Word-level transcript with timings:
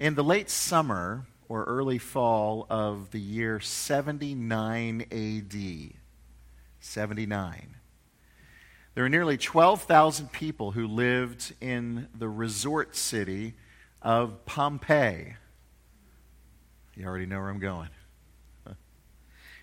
In 0.00 0.14
the 0.14 0.24
late 0.24 0.48
summer 0.48 1.26
or 1.46 1.64
early 1.64 1.98
fall 1.98 2.66
of 2.70 3.10
the 3.10 3.20
year 3.20 3.60
79 3.60 5.02
AD, 5.12 5.92
79, 6.80 7.76
there 8.94 9.04
were 9.04 9.10
nearly 9.10 9.36
12,000 9.36 10.32
people 10.32 10.70
who 10.70 10.86
lived 10.86 11.54
in 11.60 12.08
the 12.18 12.30
resort 12.30 12.96
city 12.96 13.52
of 14.00 14.46
Pompeii. 14.46 15.36
You 16.96 17.04
already 17.04 17.26
know 17.26 17.38
where 17.38 17.50
I'm 17.50 17.60
going. 17.60 17.90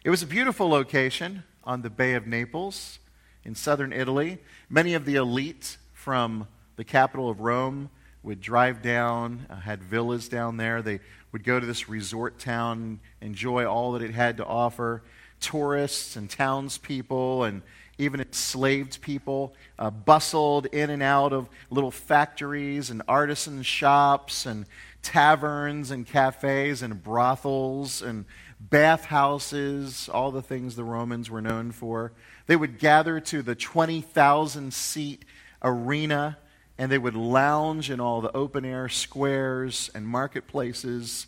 It 0.03 0.11
was 0.11 0.21
a 0.21 0.27
beautiful 0.27 0.69
location 0.69 1.45
on 1.63 1.81
the 1.81 1.89
Bay 1.89 2.13
of 2.13 2.27
Naples 2.27 2.99
in 3.43 3.55
southern 3.55 3.91
Italy. 3.91 4.37
Many 4.69 4.93
of 4.93 5.05
the 5.05 5.15
elite 5.15 5.79
from 5.93 6.47
the 6.75 6.83
capital 6.83 7.27
of 7.27 7.39
Rome 7.41 7.89
would 8.27 8.41
drive 8.41 8.81
down, 8.81 9.45
uh, 9.49 9.55
had 9.55 9.81
villas 9.81 10.27
down 10.27 10.57
there. 10.57 10.81
They 10.81 10.99
would 11.31 11.45
go 11.45 11.61
to 11.61 11.65
this 11.65 11.87
resort 11.87 12.39
town, 12.39 12.99
enjoy 13.21 13.65
all 13.65 13.93
that 13.93 14.01
it 14.01 14.11
had 14.11 14.35
to 14.37 14.45
offer. 14.45 15.01
Tourists 15.39 16.17
and 16.17 16.29
townspeople 16.29 17.45
and 17.45 17.61
even 17.97 18.19
enslaved 18.19 19.01
people 19.01 19.55
uh, 19.79 19.89
bustled 19.89 20.65
in 20.67 20.89
and 20.89 21.01
out 21.01 21.31
of 21.31 21.47
little 21.69 21.89
factories 21.89 22.89
and 22.89 23.01
artisan 23.07 23.63
shops 23.63 24.45
and 24.45 24.65
taverns 25.01 25.89
and 25.89 26.05
cafes 26.05 26.81
and 26.81 27.01
brothels 27.01 28.01
and 28.01 28.25
bathhouses, 28.59 30.09
all 30.09 30.31
the 30.31 30.41
things 30.41 30.75
the 30.75 30.83
Romans 30.83 31.29
were 31.29 31.41
known 31.41 31.71
for. 31.71 32.11
They 32.47 32.57
would 32.57 32.77
gather 32.77 33.21
to 33.21 33.41
the 33.41 33.55
20,000 33.55 34.73
seat 34.73 35.23
arena 35.63 36.37
and 36.77 36.91
they 36.91 36.97
would 36.97 37.15
lounge 37.15 37.89
in 37.89 37.99
all 37.99 38.21
the 38.21 38.35
open 38.35 38.63
air 38.63 38.87
squares 38.87 39.89
and 39.95 40.07
marketplaces. 40.07 41.27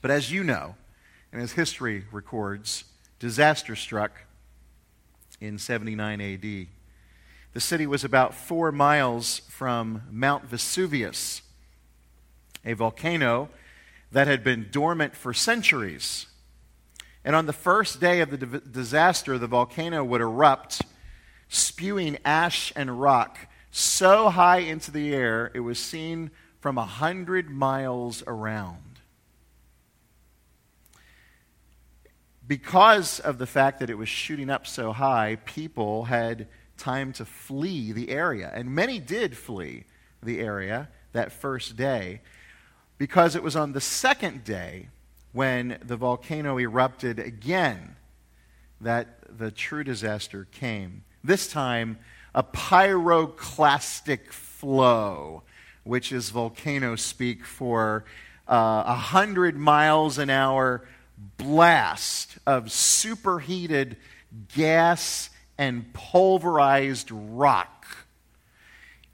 But 0.00 0.10
as 0.10 0.32
you 0.32 0.42
know, 0.42 0.74
and 1.32 1.42
as 1.42 1.52
history 1.52 2.04
records, 2.10 2.84
disaster 3.18 3.76
struck 3.76 4.12
in 5.40 5.58
79 5.58 6.20
AD. 6.20 6.66
The 7.52 7.60
city 7.60 7.86
was 7.86 8.04
about 8.04 8.34
four 8.34 8.72
miles 8.72 9.40
from 9.48 10.02
Mount 10.10 10.44
Vesuvius, 10.44 11.42
a 12.64 12.72
volcano 12.72 13.48
that 14.12 14.26
had 14.26 14.42
been 14.42 14.68
dormant 14.70 15.14
for 15.14 15.34
centuries. 15.34 16.26
And 17.24 17.36
on 17.36 17.46
the 17.46 17.52
first 17.52 18.00
day 18.00 18.20
of 18.20 18.30
the 18.30 18.38
disaster, 18.38 19.38
the 19.38 19.46
volcano 19.46 20.04
would 20.04 20.20
erupt, 20.20 20.82
spewing 21.48 22.18
ash 22.24 22.72
and 22.74 23.00
rock 23.00 23.38
so 23.70 24.28
high 24.30 24.58
into 24.58 24.90
the 24.90 25.14
air 25.14 25.50
it 25.54 25.60
was 25.60 25.78
seen 25.78 26.30
from 26.60 26.78
a 26.78 26.84
hundred 26.84 27.50
miles 27.50 28.22
around. 28.26 29.00
Because 32.46 33.20
of 33.20 33.38
the 33.38 33.46
fact 33.46 33.80
that 33.80 33.90
it 33.90 33.98
was 33.98 34.08
shooting 34.08 34.48
up 34.48 34.66
so 34.66 34.92
high, 34.92 35.36
people 35.44 36.04
had 36.04 36.48
time 36.78 37.12
to 37.12 37.24
flee 37.24 37.92
the 37.92 38.08
area. 38.08 38.50
And 38.54 38.74
many 38.74 38.98
did 38.98 39.36
flee 39.36 39.84
the 40.22 40.40
area 40.40 40.88
that 41.12 41.30
first 41.30 41.76
day 41.76 42.22
because 42.96 43.36
it 43.36 43.42
was 43.42 43.54
on 43.54 43.72
the 43.72 43.80
second 43.80 44.44
day 44.44 44.88
when 45.32 45.78
the 45.84 45.96
volcano 45.96 46.58
erupted 46.58 47.18
again 47.18 47.96
that 48.80 49.38
the 49.38 49.50
true 49.50 49.84
disaster 49.84 50.46
came. 50.50 51.04
This 51.22 51.48
time, 51.48 51.98
a 52.38 52.42
pyroclastic 52.44 54.30
flow, 54.30 55.42
which 55.82 56.12
is 56.12 56.30
volcano 56.30 56.94
speak 56.94 57.44
for 57.44 58.04
uh, 58.48 58.54
a 58.54 58.90
uh, 58.90 58.94
hundred 58.94 59.56
miles 59.56 60.18
an 60.18 60.30
hour 60.30 60.86
blast 61.36 62.38
of 62.46 62.70
superheated 62.70 63.96
gas 64.54 65.30
and 65.58 65.92
pulverized 65.92 67.10
rock 67.10 68.06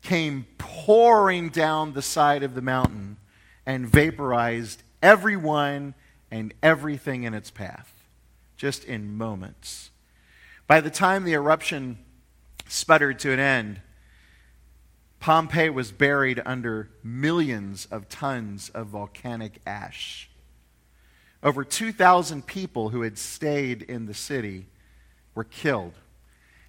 came 0.03 0.45
pouring 0.59 1.49
down 1.49 1.95
the 1.95 2.03
side 2.03 2.43
of 2.43 2.55
the 2.55 2.61
mountain 2.61 3.17
and 3.65 3.89
vaporized 3.89 4.83
everyone 5.03 5.95
and 6.31 6.53
everything 6.63 7.23
in 7.23 7.33
its 7.33 7.51
path, 7.51 8.05
just 8.59 8.85
in 8.85 9.17
moments. 9.17 9.91
By 10.67 10.83
the 10.83 10.91
time 10.91 11.25
the 11.25 11.33
eruption 11.33 11.97
sputtered 12.75 13.19
to 13.21 13.33
an 13.33 13.39
end, 13.39 13.81
Pompeii 15.21 15.71
was 15.71 15.93
buried 15.93 16.43
under 16.45 16.91
millions 17.03 17.87
of 17.87 18.09
tons 18.09 18.69
of 18.71 18.89
volcanic 18.89 19.61
ash. 19.65 20.29
Over 21.43 21.65
2,000 21.65 22.47
people 22.47 22.91
who 22.91 23.03
had 23.03 23.17
stayed 23.17 23.83
in 23.83 24.07
the 24.07 24.15
city 24.15 24.67
were 25.35 25.45
killed, 25.45 25.95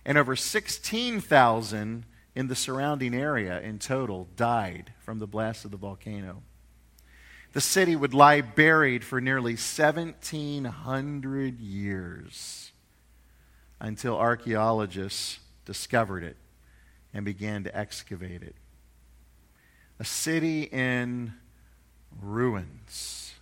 and 0.06 0.18
over 0.18 0.36
16,000 0.36 2.06
in 2.36 2.48
the 2.48 2.56
surrounding 2.56 3.14
area 3.14 3.60
in 3.62 3.80
total 3.80 4.28
died 4.36 4.94
from 5.00 5.20
the 5.20 5.28
blast 5.28 5.66
of 5.66 5.72
the 5.72 5.78
volcano. 5.78 6.44
The 7.54 7.62
city 7.62 7.96
would 7.96 8.14
lie 8.14 8.42
buried 8.42 9.04
for 9.04 9.20
nearly 9.20 9.54
1,700 9.54 11.60
years 11.60 12.72
until 13.80 14.18
archaeologists 14.18 15.40
discovered 15.66 16.24
it 16.24 16.38
and 17.14 17.26
began 17.26 17.64
to 17.64 17.76
excavate 17.76 18.44
it. 18.44 18.56
A 20.00 20.06
city 20.06 20.64
in 20.64 21.34
ruins. 22.22 23.34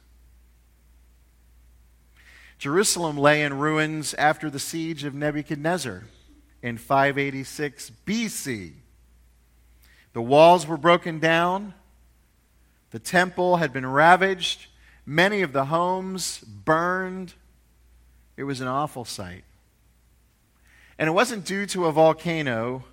Jerusalem 2.58 3.18
lay 3.18 3.44
in 3.44 3.58
ruins 3.58 4.14
after 4.14 4.50
the 4.50 4.60
siege 4.60 5.04
of 5.04 5.14
Nebuchadnezzar 5.14 6.04
in 6.62 6.78
586 6.78 7.92
BC. 8.06 8.72
The 10.14 10.22
walls 10.22 10.66
were 10.66 10.78
broken 10.78 11.20
down, 11.20 11.74
the 12.92 13.00
temple 13.00 13.58
had 13.58 13.74
been 13.74 13.88
ravaged, 13.88 14.68
many 15.06 15.42
of 15.42 15.52
the 15.52 15.66
homes 15.66 16.40
burned. 16.40 17.34
It 18.38 18.44
was 18.44 18.62
an 18.62 18.68
awful 18.68 19.04
sight. 19.04 19.44
And 20.98 21.08
it 21.08 21.12
wasn't 21.12 21.46
due 21.46 21.66
to 21.68 21.86
a 21.86 21.92
volcano, 21.92 22.84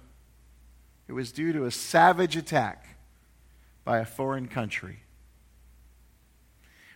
it 1.08 1.12
was 1.12 1.32
due 1.32 1.52
to 1.52 1.64
a 1.64 1.70
savage 1.70 2.36
attack 2.36 2.86
by 3.84 3.98
a 3.98 4.04
foreign 4.04 4.48
country. 4.48 5.00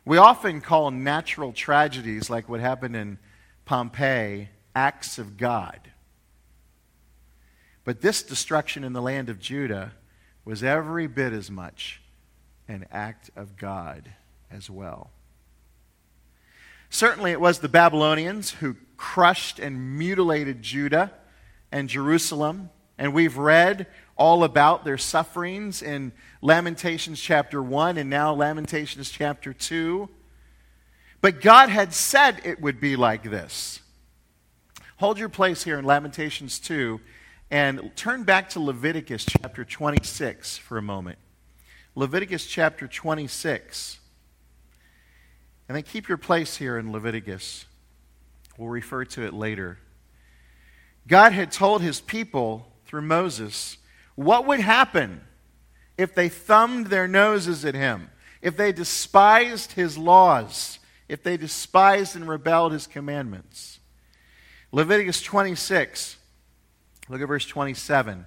We 0.05 0.19
often 0.19 0.61
call 0.61 0.91
natural 0.91 1.53
tragedies 1.53 2.29
like 2.29 2.49
what 2.49 2.61
happened 2.61 2.95
in 2.95 3.19
Pompeii 3.65 4.49
acts 4.75 5.19
of 5.19 5.37
God. 5.37 5.81
But 7.85 8.01
this 8.01 8.23
destruction 8.23 8.85
in 8.85 8.93
the 8.93 9.03
land 9.03 9.29
of 9.29 9.41
Judah 9.41 9.93
was 10.45 10.63
every 10.63 11.07
bit 11.07 11.33
as 11.33 11.51
much 11.51 12.01
an 12.69 12.87
act 12.91 13.31
of 13.37 13.57
God 13.57 14.11
as 14.51 14.71
well. 14.71 15.11
Certainly, 16.95 17.33
it 17.33 17.41
was 17.41 17.59
the 17.59 17.69
Babylonians 17.69 18.53
who 18.53 18.77
crushed 18.97 19.59
and 19.59 19.99
mutilated 19.99 20.63
Judah 20.63 21.11
and 21.73 21.89
Jerusalem. 21.89 22.71
And 22.97 23.13
we've 23.13 23.37
read 23.37 23.89
all 24.17 24.45
about 24.45 24.85
their 24.85 24.97
sufferings 24.97 25.83
in 25.83 26.13
Lamentations 26.41 27.21
chapter 27.21 27.61
1 27.61 27.99
and 27.99 28.09
now 28.09 28.33
Lamentations 28.33 29.11
chapter 29.11 29.53
2. 29.53 30.09
But 31.21 31.41
God 31.41 31.69
had 31.69 31.93
said 31.93 32.41
it 32.45 32.61
would 32.61 32.79
be 32.79 32.95
like 32.95 33.25
this. 33.25 33.81
Hold 34.99 35.19
your 35.19 35.29
place 35.29 35.65
here 35.65 35.81
in 35.81 35.85
Lamentations 35.85 36.61
2 36.61 37.01
and 37.51 37.91
turn 37.97 38.23
back 38.23 38.51
to 38.51 38.61
Leviticus 38.61 39.25
chapter 39.25 39.65
26 39.65 40.59
for 40.59 40.79
a 40.79 40.83
moment. 40.83 41.19
Leviticus 41.97 42.47
chapter 42.47 42.87
26. 42.87 43.99
And 45.69 45.77
then 45.77 45.83
keep 45.83 46.09
your 46.09 46.19
place 46.19 46.57
here 46.57 46.79
in 46.79 46.93
Leviticus. 46.93 47.65
We'll 48.59 48.69
refer 48.69 49.05
to 49.05 49.23
it 49.23 49.33
later. 49.33 49.79
God 51.07 51.33
had 51.33 51.51
told 51.51 51.83
his 51.83 52.01
people 52.01 52.73
through 52.87 53.03
Moses 53.03 53.79
what 54.15 54.47
would 54.47 54.61
happen 54.61 55.21
if 55.99 56.15
they 56.15 56.29
thumbed 56.29 56.89
their 56.89 57.09
noses 57.09 57.65
at 57.65 57.75
him, 57.75 58.11
if 58.43 58.57
they 58.57 58.73
despised 58.73 59.73
his 59.73 59.99
laws, 59.99 60.79
if 61.09 61.23
they 61.23 61.37
despised 61.37 62.17
and 62.17 62.29
rebelled 62.29 62.73
his 62.73 62.87
commandments. 62.87 63.81
Leviticus 64.73 65.23
26, 65.23 66.17
look 67.09 67.21
at 67.21 67.29
verse 67.29 67.47
27 67.47 68.27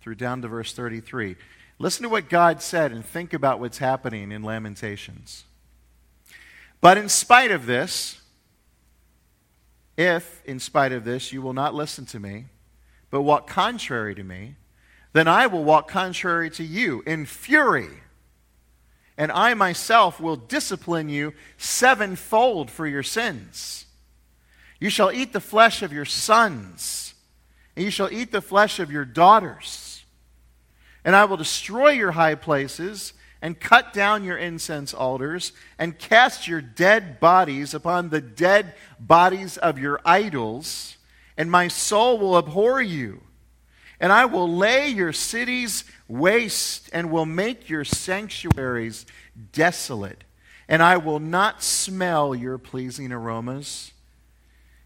through 0.00 0.14
down 0.16 0.42
to 0.42 0.48
verse 0.48 0.72
33. 0.72 1.36
Listen 1.78 2.02
to 2.02 2.08
what 2.08 2.28
God 2.28 2.62
said 2.62 2.92
and 2.92 3.04
think 3.04 3.32
about 3.32 3.60
what's 3.60 3.78
happening 3.78 4.32
in 4.32 4.42
Lamentations. 4.42 5.44
But 6.84 6.98
in 6.98 7.08
spite 7.08 7.50
of 7.50 7.64
this, 7.64 8.20
if, 9.96 10.42
in 10.44 10.60
spite 10.60 10.92
of 10.92 11.06
this, 11.06 11.32
you 11.32 11.40
will 11.40 11.54
not 11.54 11.74
listen 11.74 12.04
to 12.04 12.20
me, 12.20 12.44
but 13.10 13.22
walk 13.22 13.46
contrary 13.46 14.14
to 14.14 14.22
me, 14.22 14.56
then 15.14 15.26
I 15.26 15.46
will 15.46 15.64
walk 15.64 15.88
contrary 15.88 16.50
to 16.50 16.62
you 16.62 17.02
in 17.06 17.24
fury 17.24 17.88
and 19.16 19.32
I 19.32 19.54
myself 19.54 20.20
will 20.20 20.36
discipline 20.36 21.08
you 21.08 21.32
sevenfold 21.56 22.70
for 22.70 22.86
your 22.86 23.02
sins. 23.02 23.86
You 24.78 24.90
shall 24.90 25.10
eat 25.10 25.32
the 25.32 25.40
flesh 25.40 25.80
of 25.80 25.90
your 25.90 26.04
sons, 26.04 27.14
and 27.76 27.82
you 27.86 27.90
shall 27.90 28.12
eat 28.12 28.30
the 28.30 28.42
flesh 28.42 28.78
of 28.78 28.92
your 28.92 29.06
daughters. 29.06 30.04
And 31.02 31.16
I 31.16 31.24
will 31.24 31.38
destroy 31.38 31.92
your 31.92 32.12
high 32.12 32.34
places, 32.34 33.14
and 33.44 33.60
cut 33.60 33.92
down 33.92 34.24
your 34.24 34.38
incense 34.38 34.94
altars, 34.94 35.52
and 35.78 35.98
cast 35.98 36.48
your 36.48 36.62
dead 36.62 37.20
bodies 37.20 37.74
upon 37.74 38.08
the 38.08 38.22
dead 38.22 38.74
bodies 38.98 39.58
of 39.58 39.78
your 39.78 40.00
idols, 40.02 40.96
and 41.36 41.50
my 41.50 41.68
soul 41.68 42.16
will 42.16 42.38
abhor 42.38 42.80
you. 42.80 43.20
And 44.00 44.10
I 44.14 44.24
will 44.24 44.50
lay 44.50 44.88
your 44.88 45.12
cities 45.12 45.84
waste 46.08 46.88
and 46.90 47.10
will 47.10 47.26
make 47.26 47.68
your 47.68 47.84
sanctuaries 47.84 49.04
desolate. 49.52 50.24
And 50.66 50.82
I 50.82 50.96
will 50.96 51.20
not 51.20 51.62
smell 51.62 52.34
your 52.34 52.56
pleasing 52.56 53.12
aromas. 53.12 53.92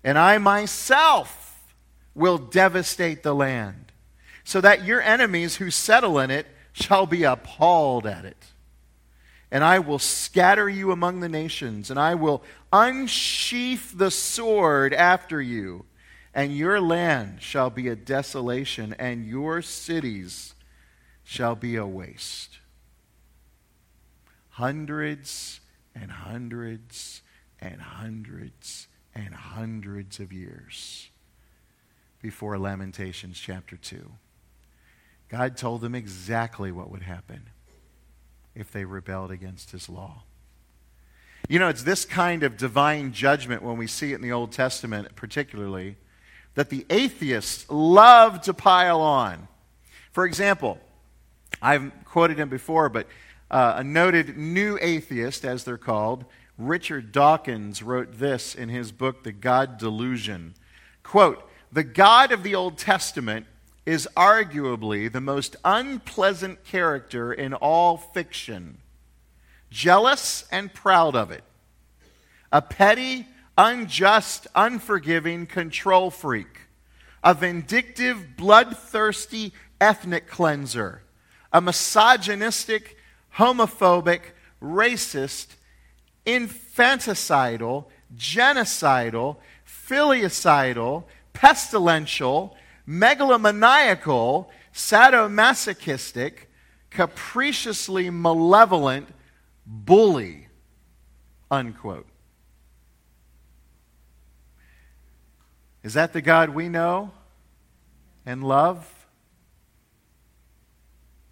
And 0.02 0.18
I 0.18 0.38
myself 0.38 1.72
will 2.12 2.38
devastate 2.38 3.22
the 3.22 3.36
land, 3.36 3.92
so 4.42 4.60
that 4.60 4.84
your 4.84 5.00
enemies 5.00 5.56
who 5.56 5.70
settle 5.70 6.18
in 6.18 6.32
it 6.32 6.48
shall 6.80 7.06
be 7.06 7.24
appalled 7.24 8.06
at 8.06 8.24
it. 8.24 8.46
And 9.50 9.64
I 9.64 9.78
will 9.78 9.98
scatter 9.98 10.68
you 10.68 10.92
among 10.92 11.20
the 11.20 11.28
nations, 11.28 11.90
and 11.90 11.98
I 11.98 12.14
will 12.14 12.42
unsheath 12.72 13.96
the 13.96 14.10
sword 14.10 14.92
after 14.92 15.40
you 15.40 15.86
and 16.38 16.56
your 16.56 16.80
land 16.80 17.42
shall 17.42 17.68
be 17.68 17.88
a 17.88 17.96
desolation, 17.96 18.94
and 18.96 19.26
your 19.26 19.60
cities 19.60 20.54
shall 21.24 21.56
be 21.56 21.74
a 21.74 21.84
waste. 21.84 22.58
Hundreds 24.50 25.60
and 25.94 26.12
hundreds 26.12 27.22
and 27.60 27.80
hundreds 27.80 28.86
and 29.16 29.34
hundreds 29.34 30.20
of 30.20 30.32
years 30.32 31.10
before 32.22 32.56
Lamentations 32.56 33.36
chapter 33.36 33.76
2. 33.76 34.08
God 35.28 35.56
told 35.56 35.80
them 35.80 35.94
exactly 35.94 36.72
what 36.72 36.90
would 36.90 37.02
happen 37.02 37.42
if 38.54 38.72
they 38.72 38.84
rebelled 38.84 39.30
against 39.30 39.70
his 39.70 39.88
law. 39.88 40.22
You 41.48 41.58
know, 41.58 41.68
it's 41.68 41.82
this 41.82 42.04
kind 42.04 42.42
of 42.42 42.56
divine 42.56 43.12
judgment 43.12 43.62
when 43.62 43.76
we 43.76 43.86
see 43.86 44.12
it 44.12 44.16
in 44.16 44.22
the 44.22 44.32
Old 44.32 44.52
Testament, 44.52 45.14
particularly 45.14 45.96
that 46.54 46.70
the 46.70 46.84
atheists 46.90 47.66
love 47.70 48.40
to 48.42 48.52
pile 48.54 49.00
on. 49.00 49.48
For 50.12 50.24
example, 50.24 50.78
I've 51.62 51.92
quoted 52.04 52.38
him 52.38 52.48
before, 52.48 52.88
but 52.88 53.06
uh, 53.50 53.74
a 53.76 53.84
noted 53.84 54.36
new 54.36 54.78
atheist, 54.80 55.44
as 55.44 55.64
they're 55.64 55.78
called, 55.78 56.24
Richard 56.58 57.12
Dawkins, 57.12 57.82
wrote 57.82 58.18
this 58.18 58.54
in 58.54 58.68
his 58.68 58.92
book, 58.92 59.22
The 59.22 59.32
God 59.32 59.78
Delusion. 59.78 60.54
Quote, 61.02 61.48
the 61.70 61.84
God 61.84 62.32
of 62.32 62.42
the 62.42 62.54
Old 62.54 62.78
Testament 62.78 63.46
is 63.88 64.06
arguably 64.14 65.10
the 65.10 65.18
most 65.18 65.56
unpleasant 65.64 66.62
character 66.62 67.32
in 67.32 67.54
all 67.54 67.96
fiction, 67.96 68.76
jealous 69.70 70.46
and 70.52 70.74
proud 70.74 71.16
of 71.16 71.30
it, 71.30 71.42
a 72.52 72.60
petty, 72.60 73.26
unjust, 73.56 74.46
unforgiving 74.54 75.46
control 75.46 76.10
freak, 76.10 76.66
a 77.24 77.32
vindictive, 77.32 78.36
bloodthirsty 78.36 79.54
ethnic 79.80 80.28
cleanser, 80.28 81.00
a 81.50 81.58
misogynistic, 81.58 82.98
homophobic, 83.36 84.20
racist, 84.62 85.54
infanticidal, 86.26 87.86
genocidal, 88.14 89.38
filicidal, 89.66 91.04
pestilential, 91.32 92.54
megalomaniacal, 92.88 94.46
sadomasochistic, 94.72 96.32
capriciously 96.90 98.08
malevolent 98.08 99.08
bully. 99.66 100.48
Unquote. 101.50 102.06
Is 105.82 105.94
that 105.94 106.12
the 106.12 106.22
God 106.22 106.50
we 106.50 106.68
know 106.68 107.12
and 108.26 108.42
love? 108.42 109.06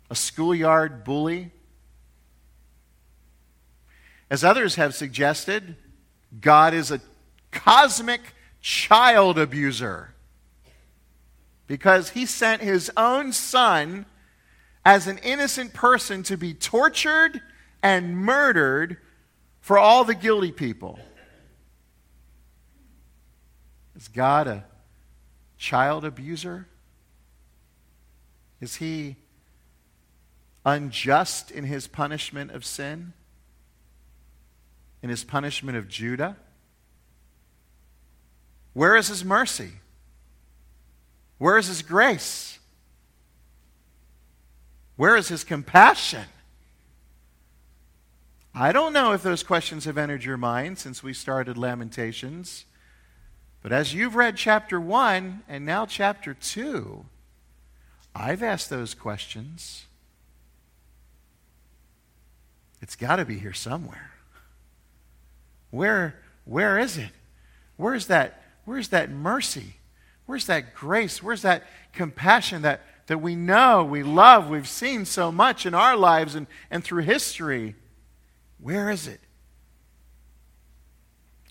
A 0.09 0.15
schoolyard 0.15 1.05
bully? 1.05 1.51
As 4.31 4.45
others 4.45 4.77
have 4.77 4.95
suggested, 4.95 5.77
God 6.41 6.75
is 6.75 6.91
a 6.91 7.01
cosmic 7.51 8.21
child 8.61 9.39
abuser 9.39 10.16
because 11.67 12.11
he 12.11 12.27
sent 12.27 12.63
his 12.63 12.91
own 12.97 13.33
son 13.33 14.07
as 14.85 15.07
an 15.07 15.19
innocent 15.19 15.75
person 15.75 16.23
to 16.23 16.37
be 16.37 16.55
tortured 16.55 17.41
and 17.83 18.17
murdered 18.17 18.99
for 19.61 19.79
all 19.79 20.05
the 20.05 20.15
guilty 20.15 20.53
people. 20.53 20.99
Is 23.97 24.09
God 24.09 24.47
a 24.47 24.65
child 25.57 26.05
abuser? 26.05 26.69
Is 28.61 28.77
he 28.77 29.17
unjust 30.65 31.51
in 31.51 31.65
his 31.65 31.87
punishment 31.87 32.51
of 32.51 32.65
sin? 32.65 33.13
In 35.03 35.11
his 35.11 35.25
punishment 35.25 35.77
of 35.77 35.89
Judah? 35.89 36.37
Where 38.73 38.97
is 38.97 39.09
his 39.09 39.25
mercy? 39.25 39.71
Where 41.39 41.59
is 41.59 41.67
his 41.67 41.83
grace? 41.83 42.59
Where 44.97 45.17
is 45.17 45.29
his 45.29 45.45
compassion? 45.45 46.25
I 48.55 48.73
don't 48.73 48.95
know 48.95 49.13
if 49.13 49.23
those 49.23 49.43
questions 49.43 49.85
have 49.85 49.99
entered 49.99 50.25
your 50.25 50.39
mind 50.39 50.79
since 50.79 51.03
we 51.03 51.13
started 51.13 51.59
Lamentations. 51.59 52.65
But 53.63 53.73
as 53.73 53.93
you've 53.93 54.15
read 54.15 54.37
chapter 54.37 54.81
1 54.81 55.43
and 55.47 55.67
now 55.67 55.85
chapter 55.85 56.33
2, 56.33 57.05
I've 58.15 58.43
asked 58.43 58.71
those 58.71 58.95
questions. 58.95 59.85
It's 62.81 62.97
got 62.97 63.17
to 63.17 63.27
be 63.27 63.39
here 63.39 63.53
somewhere. 63.53 64.13
Where, 65.71 66.15
where 66.47 66.79
is 66.79 66.97
it? 66.97 67.11
Where's 67.77 68.07
that, 68.07 68.43
where's 68.65 68.89
that 68.89 69.11
mercy? 69.11 69.77
Where's 70.27 70.47
that 70.47 70.75
grace? 70.75 71.23
Where's 71.23 71.43
that 71.43 71.65
compassion 71.93 72.63
that, 72.63 72.83
that 73.07 73.19
we 73.19 73.35
know, 73.35 73.85
we 73.85 74.03
love, 74.03 74.49
we've 74.49 74.69
seen 74.69 75.05
so 75.05 75.33
much 75.33 75.65
in 75.65 75.75
our 75.75 75.97
lives 75.97 76.35
and, 76.35 76.47
and 76.71 76.85
through 76.85 77.03
history? 77.03 77.77
Where 78.59 78.91
is 78.91 79.07
it? 79.07 79.21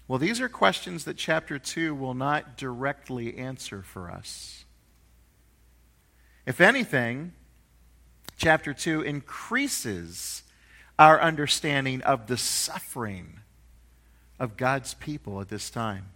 Well, 0.07 0.19
these 0.19 0.39
are 0.39 0.49
questions 0.49 1.05
that 1.05 1.17
chapter 1.17 1.57
2 1.57 1.95
will 1.95 2.13
not 2.13 2.57
directly 2.57 3.37
answer 3.37 3.81
for 3.81 4.11
us. 4.11 4.65
If 6.45 6.61
anything, 6.61 7.33
chapter 8.37 8.73
2 8.73 9.01
increases 9.01 10.43
our 10.99 11.19
understanding 11.19 12.01
of 12.03 12.27
the 12.27 12.37
suffering 12.37 13.39
of 14.39 14.57
God's 14.57 14.93
people 14.93 15.41
at 15.41 15.49
this 15.49 15.69
time. 15.69 16.11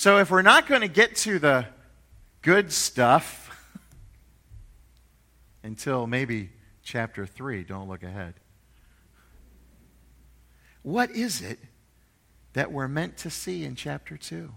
So, 0.00 0.16
if 0.16 0.30
we're 0.30 0.40
not 0.40 0.66
going 0.66 0.80
to 0.80 0.88
get 0.88 1.14
to 1.16 1.38
the 1.38 1.66
good 2.40 2.72
stuff 2.72 3.54
until 5.62 6.06
maybe 6.06 6.48
chapter 6.82 7.26
3, 7.26 7.64
don't 7.64 7.86
look 7.86 8.02
ahead. 8.02 8.32
What 10.80 11.10
is 11.10 11.42
it 11.42 11.58
that 12.54 12.72
we're 12.72 12.88
meant 12.88 13.18
to 13.18 13.30
see 13.30 13.62
in 13.62 13.74
chapter 13.74 14.16
2? 14.16 14.50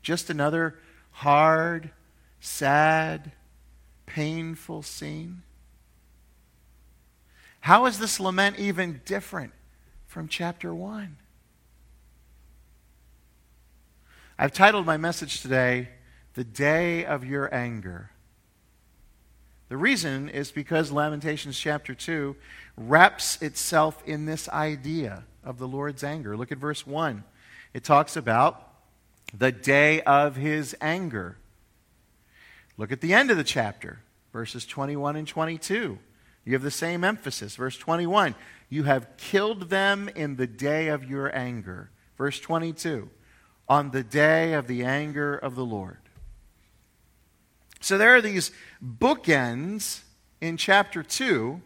Just 0.00 0.30
another 0.30 0.78
hard, 1.10 1.90
sad, 2.40 3.32
painful 4.06 4.82
scene? 4.82 5.42
How 7.60 7.84
is 7.84 7.98
this 7.98 8.18
lament 8.18 8.58
even 8.58 9.02
different 9.04 9.52
from 10.06 10.28
chapter 10.28 10.74
1? 10.74 11.18
I've 14.42 14.54
titled 14.54 14.86
my 14.86 14.96
message 14.96 15.42
today, 15.42 15.90
The 16.32 16.44
Day 16.44 17.04
of 17.04 17.26
Your 17.26 17.54
Anger. 17.54 18.10
The 19.68 19.76
reason 19.76 20.30
is 20.30 20.50
because 20.50 20.90
Lamentations 20.90 21.58
chapter 21.58 21.94
2 21.94 22.34
wraps 22.74 23.42
itself 23.42 24.02
in 24.06 24.24
this 24.24 24.48
idea 24.48 25.24
of 25.44 25.58
the 25.58 25.68
Lord's 25.68 26.02
anger. 26.02 26.38
Look 26.38 26.50
at 26.52 26.56
verse 26.56 26.86
1. 26.86 27.22
It 27.74 27.84
talks 27.84 28.16
about 28.16 28.66
the 29.36 29.52
day 29.52 30.00
of 30.04 30.36
his 30.36 30.74
anger. 30.80 31.36
Look 32.78 32.92
at 32.92 33.02
the 33.02 33.12
end 33.12 33.30
of 33.30 33.36
the 33.36 33.44
chapter, 33.44 33.98
verses 34.32 34.64
21 34.64 35.16
and 35.16 35.28
22. 35.28 35.98
You 36.46 36.52
have 36.54 36.62
the 36.62 36.70
same 36.70 37.04
emphasis. 37.04 37.56
Verse 37.56 37.76
21 37.76 38.34
You 38.70 38.84
have 38.84 39.18
killed 39.18 39.68
them 39.68 40.08
in 40.08 40.36
the 40.36 40.46
day 40.46 40.88
of 40.88 41.04
your 41.04 41.30
anger. 41.36 41.90
Verse 42.16 42.40
22 42.40 43.10
On 43.70 43.92
the 43.92 44.02
day 44.02 44.52
of 44.52 44.66
the 44.66 44.84
anger 44.84 45.34
of 45.34 45.54
the 45.54 45.64
Lord. 45.64 45.96
So 47.80 47.96
there 47.96 48.14
are 48.14 48.20
these 48.20 48.52
bookends 48.84 50.02
in 50.42 50.58
chapter 50.58 51.02
2 51.02 51.62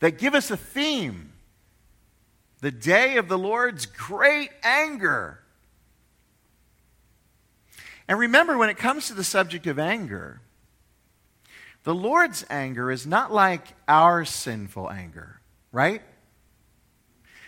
that 0.00 0.18
give 0.18 0.34
us 0.34 0.50
a 0.50 0.56
theme 0.56 1.32
the 2.60 2.70
day 2.70 3.16
of 3.16 3.28
the 3.28 3.38
Lord's 3.38 3.86
great 3.86 4.50
anger. 4.62 5.40
And 8.06 8.18
remember, 8.18 8.58
when 8.58 8.68
it 8.68 8.76
comes 8.76 9.06
to 9.06 9.14
the 9.14 9.24
subject 9.24 9.66
of 9.66 9.78
anger, 9.78 10.40
the 11.84 11.94
Lord's 11.94 12.44
anger 12.50 12.90
is 12.90 13.06
not 13.06 13.32
like 13.32 13.68
our 13.88 14.24
sinful 14.24 14.90
anger, 14.90 15.40
right? 15.72 16.02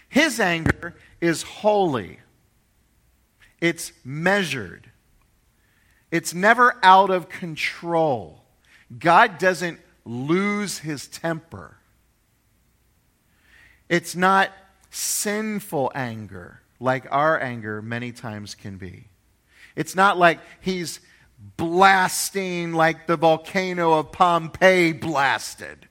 His 0.09 0.41
anger 0.41 0.95
is 1.21 1.43
holy, 1.43 2.21
it's 3.62 3.92
measured, 4.04 4.90
it's 6.11 6.35
never 6.35 6.76
out 6.83 7.11
of 7.11 7.28
control. 7.28 8.42
God 8.99 9.38
doesn't 9.38 9.81
lose 10.04 10.78
his 10.78 11.07
temper. 11.07 11.76
It's 13.88 14.16
not 14.16 14.50
sinful 14.90 15.92
anger 15.95 16.61
like 16.81 17.07
our 17.11 17.40
anger 17.40 17.81
many 17.81 18.11
times 18.11 18.57
can 18.57 18.78
be. 18.78 19.04
It's 19.76 19.95
not 19.95 20.19
like 20.19 20.40
he's 20.61 20.99
blasting 21.57 22.73
like 22.73 23.07
the 23.07 23.16
volcano 23.16 23.92
of 23.95 24.11
Pompeii 24.11 24.92
blasted. 24.92 25.88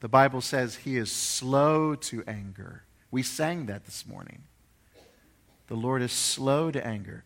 The 0.00 0.08
Bible 0.08 0.40
says 0.40 0.76
he 0.76 0.96
is 0.96 1.12
slow 1.12 1.94
to 1.94 2.24
anger. 2.26 2.82
We 3.12 3.22
sang 3.22 3.66
that 3.66 3.84
this 3.84 4.06
morning. 4.06 4.42
The 5.68 5.74
Lord 5.74 6.02
is 6.02 6.12
slow 6.12 6.70
to 6.70 6.86
anger. 6.86 7.24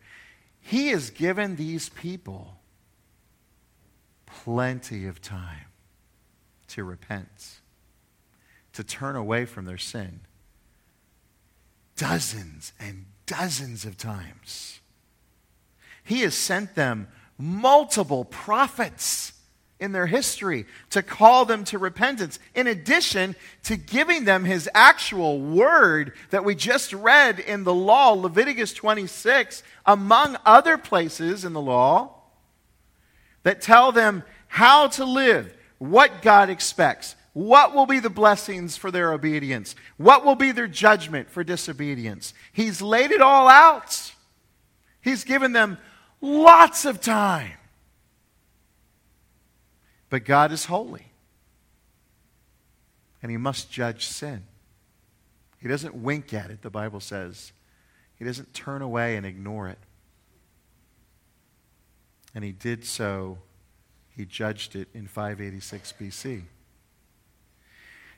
He 0.59 0.87
has 0.89 1.09
given 1.09 1.55
these 1.55 1.89
people 1.89 2.57
plenty 4.25 5.05
of 5.05 5.21
time 5.21 5.67
to 6.69 6.83
repent, 6.83 7.59
to 8.73 8.83
turn 8.83 9.15
away 9.15 9.45
from 9.45 9.65
their 9.65 9.77
sin. 9.77 10.21
Dozens 11.95 12.73
and 12.79 13.05
dozens 13.25 13.85
of 13.85 13.97
times. 13.97 14.79
He 16.03 16.21
has 16.21 16.33
sent 16.33 16.75
them 16.75 17.07
multiple 17.37 18.25
prophets 18.25 19.33
in 19.81 19.91
their 19.91 20.05
history 20.05 20.65
to 20.91 21.01
call 21.01 21.43
them 21.43 21.65
to 21.65 21.79
repentance, 21.79 22.39
in 22.55 22.67
addition 22.67 23.35
to 23.63 23.75
giving 23.75 24.23
them 24.23 24.45
his 24.45 24.69
actual 24.73 25.41
word 25.41 26.13
that 26.29 26.45
we 26.45 26.55
just 26.55 26.93
read 26.93 27.39
in 27.39 27.63
the 27.63 27.73
law, 27.73 28.11
Leviticus 28.11 28.73
26, 28.73 29.63
among 29.85 30.37
other 30.45 30.77
places 30.77 31.43
in 31.43 31.53
the 31.53 31.59
law, 31.59 32.13
that 33.43 33.61
tell 33.61 33.91
them 33.91 34.23
how 34.47 34.87
to 34.87 35.03
live, 35.03 35.51
what 35.79 36.21
God 36.21 36.49
expects, 36.51 37.15
what 37.33 37.73
will 37.73 37.87
be 37.87 37.99
the 37.99 38.09
blessings 38.09 38.77
for 38.77 38.91
their 38.91 39.11
obedience, 39.11 39.73
what 39.97 40.23
will 40.23 40.35
be 40.35 40.51
their 40.51 40.67
judgment 40.67 41.29
for 41.31 41.43
disobedience. 41.43 42.35
He's 42.53 42.81
laid 42.81 43.09
it 43.09 43.21
all 43.21 43.47
out. 43.47 44.13
He's 45.01 45.23
given 45.23 45.53
them 45.53 45.79
lots 46.21 46.85
of 46.85 47.01
time. 47.01 47.53
But 50.11 50.25
God 50.25 50.51
is 50.51 50.65
holy. 50.65 51.07
And 53.23 53.31
he 53.31 53.37
must 53.37 53.71
judge 53.71 54.05
sin. 54.05 54.43
He 55.59 55.67
doesn't 55.67 55.95
wink 55.95 56.33
at 56.33 56.51
it, 56.51 56.61
the 56.61 56.69
Bible 56.69 56.99
says. 56.99 57.53
He 58.19 58.25
doesn't 58.25 58.53
turn 58.53 58.81
away 58.81 59.15
and 59.15 59.25
ignore 59.25 59.69
it. 59.69 59.79
And 62.35 62.43
he 62.43 62.51
did 62.51 62.83
so, 62.85 63.37
he 64.15 64.25
judged 64.25 64.75
it 64.75 64.89
in 64.93 65.07
586 65.07 65.93
BC. 65.99 66.41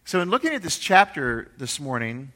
So, 0.06 0.20
in 0.20 0.30
looking 0.30 0.54
at 0.54 0.64
this 0.64 0.80
chapter 0.80 1.52
this 1.58 1.80
morning, 1.80 2.32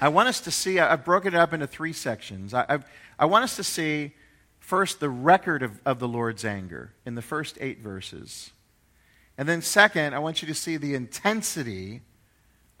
I 0.00 0.08
want 0.08 0.28
us 0.28 0.40
to 0.42 0.50
see, 0.50 0.78
I've 0.78 1.04
broken 1.04 1.34
it 1.34 1.38
up 1.38 1.52
into 1.52 1.66
three 1.66 1.92
sections. 1.92 2.54
I, 2.54 2.64
I've, 2.68 2.84
I 3.18 3.26
want 3.26 3.44
us 3.44 3.56
to 3.56 3.64
see 3.64 4.14
first 4.60 5.00
the 5.00 5.10
record 5.10 5.62
of, 5.62 5.80
of 5.84 5.98
the 5.98 6.08
Lord's 6.08 6.44
anger 6.44 6.92
in 7.04 7.14
the 7.14 7.22
first 7.22 7.58
eight 7.60 7.80
verses. 7.80 8.52
And 9.38 9.48
then, 9.48 9.62
second, 9.62 10.14
I 10.14 10.18
want 10.18 10.42
you 10.42 10.48
to 10.48 10.54
see 10.54 10.76
the 10.76 10.96
intensity 10.96 12.02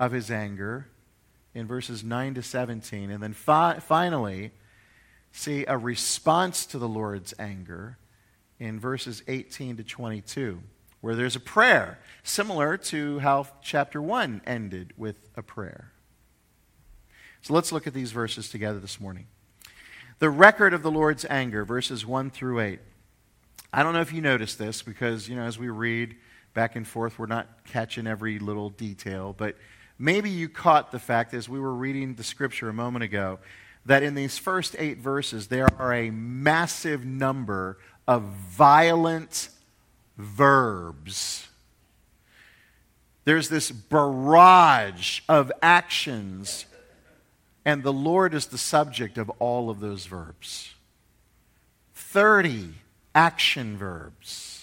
of 0.00 0.10
his 0.10 0.28
anger 0.28 0.88
in 1.54 1.66
verses 1.66 2.02
9 2.02 2.34
to 2.34 2.42
17. 2.42 3.10
And 3.10 3.22
then 3.22 3.32
fi- 3.32 3.78
finally, 3.78 4.50
see 5.30 5.64
a 5.66 5.78
response 5.78 6.66
to 6.66 6.78
the 6.78 6.88
Lord's 6.88 7.32
anger 7.38 7.96
in 8.58 8.80
verses 8.80 9.22
18 9.28 9.76
to 9.76 9.84
22, 9.84 10.60
where 11.00 11.14
there's 11.14 11.36
a 11.36 11.40
prayer, 11.40 12.00
similar 12.24 12.76
to 12.76 13.20
how 13.20 13.46
chapter 13.62 14.02
1 14.02 14.42
ended 14.44 14.92
with 14.96 15.16
a 15.36 15.42
prayer. 15.42 15.92
So 17.40 17.54
let's 17.54 17.70
look 17.70 17.86
at 17.86 17.94
these 17.94 18.10
verses 18.10 18.50
together 18.50 18.80
this 18.80 19.00
morning. 19.00 19.28
The 20.18 20.28
record 20.28 20.74
of 20.74 20.82
the 20.82 20.90
Lord's 20.90 21.24
anger, 21.30 21.64
verses 21.64 22.04
1 22.04 22.30
through 22.30 22.58
8. 22.58 22.80
I 23.72 23.84
don't 23.84 23.92
know 23.92 24.00
if 24.00 24.12
you 24.12 24.20
noticed 24.20 24.58
this 24.58 24.82
because, 24.82 25.28
you 25.28 25.36
know, 25.36 25.42
as 25.42 25.56
we 25.56 25.68
read, 25.68 26.16
back 26.58 26.74
and 26.74 26.88
forth. 26.88 27.20
We're 27.20 27.26
not 27.26 27.46
catching 27.66 28.08
every 28.08 28.40
little 28.40 28.70
detail, 28.70 29.32
but 29.32 29.54
maybe 29.96 30.28
you 30.28 30.48
caught 30.48 30.90
the 30.90 30.98
fact 30.98 31.32
as 31.32 31.48
we 31.48 31.60
were 31.60 31.72
reading 31.72 32.16
the 32.16 32.24
scripture 32.24 32.68
a 32.68 32.72
moment 32.72 33.04
ago 33.04 33.38
that 33.86 34.02
in 34.02 34.16
these 34.16 34.38
first 34.38 34.74
eight 34.76 34.98
verses, 34.98 35.46
there 35.46 35.68
are 35.78 35.94
a 35.94 36.10
massive 36.10 37.04
number 37.04 37.78
of 38.08 38.22
violent 38.22 39.50
verbs. 40.16 41.46
There's 43.24 43.48
this 43.48 43.70
barrage 43.70 45.20
of 45.28 45.52
actions, 45.62 46.66
and 47.64 47.84
the 47.84 47.92
Lord 47.92 48.34
is 48.34 48.46
the 48.46 48.58
subject 48.58 49.16
of 49.16 49.30
all 49.38 49.70
of 49.70 49.78
those 49.78 50.06
verbs. 50.06 50.74
30 51.94 52.74
action 53.14 53.76
verbs 53.76 54.58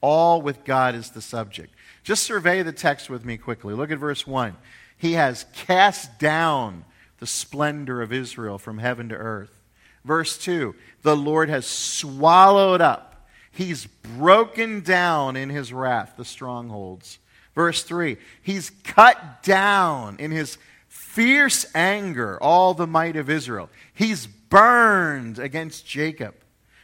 all 0.00 0.42
with 0.42 0.64
God 0.64 0.94
as 0.94 1.10
the 1.10 1.20
subject. 1.20 1.74
Just 2.02 2.22
survey 2.22 2.62
the 2.62 2.72
text 2.72 3.10
with 3.10 3.24
me 3.24 3.36
quickly. 3.36 3.74
Look 3.74 3.90
at 3.90 3.98
verse 3.98 4.26
1. 4.26 4.56
He 4.96 5.12
has 5.12 5.46
cast 5.54 6.18
down 6.18 6.84
the 7.18 7.26
splendor 7.26 8.02
of 8.02 8.12
Israel 8.12 8.58
from 8.58 8.78
heaven 8.78 9.08
to 9.10 9.14
earth. 9.14 9.60
Verse 10.04 10.38
2 10.38 10.74
The 11.02 11.16
Lord 11.16 11.48
has 11.48 11.66
swallowed 11.66 12.80
up, 12.80 13.28
He's 13.50 13.86
broken 13.86 14.80
down 14.80 15.36
in 15.36 15.50
His 15.50 15.72
wrath 15.72 16.14
the 16.16 16.24
strongholds. 16.24 17.18
Verse 17.54 17.82
3 17.82 18.16
He's 18.42 18.70
cut 18.84 19.42
down 19.42 20.16
in 20.18 20.30
His 20.30 20.58
fierce 20.88 21.66
anger 21.74 22.38
all 22.42 22.74
the 22.74 22.86
might 22.86 23.16
of 23.16 23.28
Israel. 23.28 23.68
He's 23.92 24.26
burned 24.26 25.38
against 25.38 25.86
Jacob. 25.86 26.34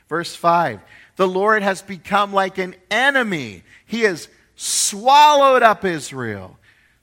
Verse 0.09 0.35
5 0.35 0.81
the 1.17 1.29
Lord 1.29 1.63
has 1.63 1.83
become 1.83 2.33
like 2.33 2.59
an 2.59 2.75
enemy. 2.91 3.63
He 3.87 4.03
has 4.03 4.29
swallowed 4.57 5.63
up 5.63 5.85
Israel, 5.85 6.59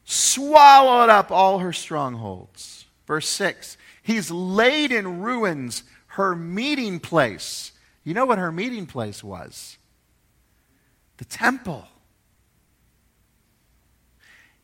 swallowed 0.05 1.09
up 1.09 1.31
all 1.31 1.59
her 1.59 1.73
strongholds. 1.73 2.85
Verse 3.07 3.27
6 3.27 3.77
He's 4.03 4.31
laid 4.31 4.91
in 4.91 5.21
ruins 5.21 5.83
her 6.07 6.35
meeting 6.35 6.99
place. 6.99 7.71
You 8.03 8.13
know 8.13 8.25
what 8.25 8.39
her 8.39 8.51
meeting 8.51 8.85
place 8.85 9.23
was? 9.23 9.77
The 11.17 11.25
temple. 11.25 11.87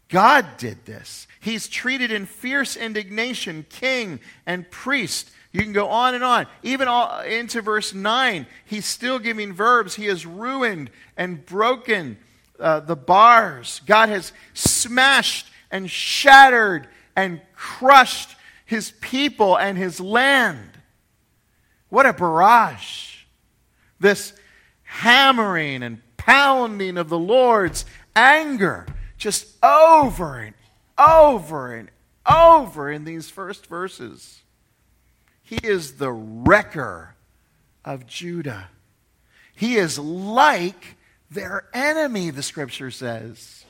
God 0.10 0.46
did 0.58 0.86
this. 0.86 1.28
He's 1.40 1.68
treated 1.68 2.12
in 2.12 2.26
fierce 2.26 2.76
indignation 2.76 3.66
king 3.70 4.20
and 4.46 4.70
priest 4.72 5.30
you 5.52 5.62
can 5.62 5.74
go 5.74 5.88
on 5.88 6.14
and 6.14 6.24
on. 6.24 6.46
Even 6.64 6.88
all, 6.88 7.22
into 7.22 7.62
verse 7.62 7.94
9, 7.94 8.46
he's 8.66 8.86
still 8.86 9.20
giving 9.20 9.54
verbs. 9.54 9.96
He 9.96 10.06
has 10.06 10.26
ruined 10.26 10.90
and 11.16 11.46
broken 11.46 12.18
uh, 12.60 12.82
the 12.82 12.96
bars. 12.96 13.82
God 13.86 14.10
has 14.10 14.34
smashed 14.54 15.48
and 15.72 15.90
shattered 15.90 16.88
and 17.16 17.42
crushed 17.56 18.36
his 18.66 18.92
people 19.02 19.58
and 19.58 19.78
his 19.78 20.00
land. 20.00 20.72
What 21.90 22.06
a 22.06 22.14
barrage. 22.14 23.24
This 24.00 24.34
hammering 24.84 25.84
and 25.84 26.02
pounding 26.18 26.98
of 26.98 27.10
the 27.10 27.18
Lord's 27.18 27.86
anger 28.16 28.86
just 29.18 29.48
over 29.64 30.40
and 30.40 30.56
over 30.98 31.74
and 31.74 31.90
over 32.30 32.92
in 32.92 33.06
these 33.06 33.30
first 33.30 33.68
verses. 33.68 34.42
He 35.48 35.60
is 35.64 35.94
the 35.94 36.12
wrecker 36.12 37.16
of 37.86 38.06
Judah. 38.06 38.68
He 39.56 39.78
is 39.78 39.98
like 39.98 40.98
their 41.32 41.70
enemy, 41.74 42.32
the 42.32 42.44
scripture 42.44 42.92
says. 42.92 43.64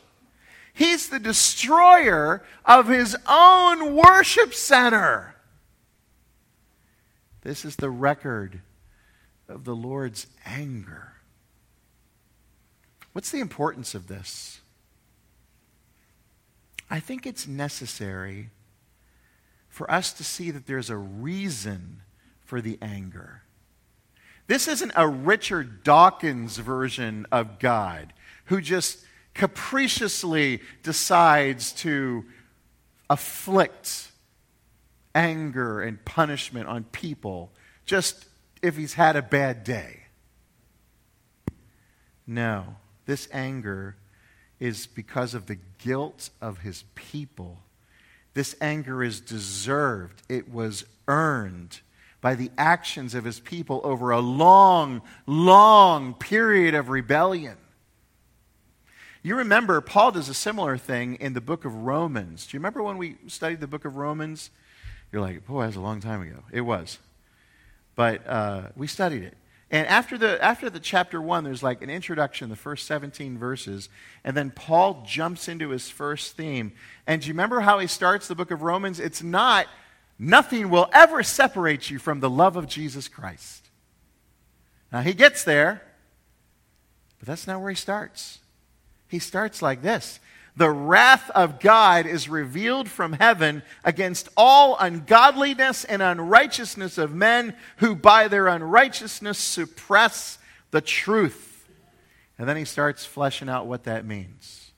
He's 0.73 1.09
the 1.09 1.19
destroyer 1.19 2.43
of 2.65 2.87
his 2.87 3.15
own 3.29 3.95
worship 3.95 4.55
center. 4.55 5.35
This 7.43 7.63
is 7.63 7.75
the 7.75 7.91
record 7.91 8.61
of 9.47 9.63
the 9.63 9.75
Lord's 9.75 10.25
anger. 10.47 11.13
What's 13.13 13.29
the 13.29 13.39
importance 13.39 13.93
of 13.93 14.07
this? 14.07 14.61
I 16.89 16.99
think 16.99 17.27
it's 17.27 17.47
necessary 17.47 18.49
for 19.77 19.89
us 19.91 20.11
to 20.11 20.23
see 20.23 20.49
that 20.49 20.65
there's 20.65 20.89
a 20.89 20.97
reason 20.97 22.01
for 22.41 22.61
the 22.61 22.79
anger. 22.81 23.43
This 24.47 24.67
isn't 24.67 24.91
a 24.95 25.07
Richard 25.07 25.83
Dawkins 25.83 26.57
version 26.57 27.27
of 27.31 27.59
God 27.59 28.11
who 28.45 28.59
just 28.59 29.05
capriciously 29.35 30.61
decides 30.81 31.73
to 31.73 32.25
afflict 33.07 34.11
anger 35.13 35.79
and 35.79 36.03
punishment 36.03 36.67
on 36.67 36.83
people 36.85 37.51
just 37.85 38.25
if 38.63 38.77
he's 38.77 38.95
had 38.95 39.15
a 39.15 39.21
bad 39.21 39.63
day. 39.63 40.05
No, 42.25 42.77
this 43.05 43.29
anger 43.31 43.95
is 44.59 44.87
because 44.87 45.35
of 45.35 45.45
the 45.45 45.59
guilt 45.77 46.31
of 46.41 46.59
his 46.61 46.83
people. 46.95 47.59
This 48.37 48.55
anger 48.61 49.03
is 49.03 49.19
deserved, 49.19 50.21
it 50.29 50.47
was 50.47 50.85
earned 51.07 51.79
by 52.21 52.35
the 52.35 52.51
actions 52.55 53.15
of 53.15 53.23
his 53.23 53.39
people 53.39 53.81
over 53.83 54.11
a 54.11 54.19
long, 54.19 55.01
long 55.25 56.13
period 56.13 56.75
of 56.75 56.89
rebellion. 56.89 57.57
You 59.23 59.37
remember, 59.37 59.81
Paul 59.81 60.11
does 60.11 60.29
a 60.29 60.35
similar 60.35 60.77
thing 60.77 61.15
in 61.15 61.33
the 61.33 61.41
book 61.41 61.65
of 61.65 61.73
Romans. 61.73 62.45
Do 62.45 62.55
you 62.55 62.59
remember 62.59 62.83
when 62.83 62.99
we 62.99 63.17
studied 63.25 63.59
the 63.59 63.65
book 63.65 63.85
of 63.85 63.95
Romans? 63.95 64.51
You're 65.11 65.23
like, 65.23 65.47
boy, 65.47 65.63
that's 65.63 65.75
a 65.75 65.81
long 65.81 65.99
time 65.99 66.21
ago. 66.21 66.43
It 66.51 66.61
was. 66.61 66.99
But 67.95 68.21
uh, 68.27 68.67
we 68.75 68.85
studied 68.85 69.23
it. 69.23 69.35
And 69.69 69.85
after 69.87 70.17
the, 70.17 70.41
after 70.43 70.69
the 70.69 70.79
chapter 70.79 71.21
one, 71.21 71.43
there's 71.43 71.61
like 71.61 71.81
an 71.81 71.89
introduction, 71.89 72.49
the 72.49 72.55
first 72.55 72.87
17 72.87 73.37
verses, 73.37 73.89
and 74.23 74.35
then 74.35 74.49
Paul 74.51 75.03
jumps 75.05 75.49
into 75.49 75.69
his 75.69 75.89
first 75.89 76.37
theme. 76.37 76.71
And 77.05 77.21
do 77.21 77.27
you 77.27 77.33
remember 77.33 77.59
how 77.59 77.79
he 77.79 77.87
starts 77.87 78.27
the 78.27 78.35
book 78.35 78.51
of 78.51 78.61
Romans? 78.61 78.99
It's 78.99 79.21
not, 79.21 79.67
nothing 80.17 80.69
will 80.69 80.89
ever 80.93 81.21
separate 81.21 81.89
you 81.89 81.99
from 81.99 82.21
the 82.21 82.29
love 82.29 82.55
of 82.55 82.67
Jesus 82.67 83.09
Christ. 83.09 83.67
Now 84.91 85.01
he 85.01 85.13
gets 85.13 85.43
there, 85.43 85.81
but 87.19 87.27
that's 87.27 87.45
not 87.45 87.59
where 87.59 87.69
he 87.69 87.75
starts. 87.75 88.39
He 89.09 89.19
starts 89.19 89.61
like 89.61 89.81
this 89.81 90.21
The 90.57 90.71
wrath 90.71 91.29
of 91.35 91.59
God 91.59 92.07
is 92.07 92.27
revealed 92.27 92.89
from 92.89 93.13
heaven 93.13 93.61
against 93.83 94.27
all 94.35 94.75
ungodliness 94.79 95.85
and 95.85 96.01
unrighteousness 96.01 96.97
of 96.97 97.13
men 97.13 97.55
who 97.77 97.95
by 97.95 98.27
their 98.27 98.47
unrighteousness 98.47 99.37
suppress 99.37 100.39
the 100.71 100.81
truth. 100.81 101.69
And 102.39 102.49
then 102.49 102.57
he 102.57 102.65
starts 102.65 103.05
fleshing 103.05 103.49
out 103.49 103.67
what 103.67 103.83
that 103.83 104.03
means. 104.03 104.71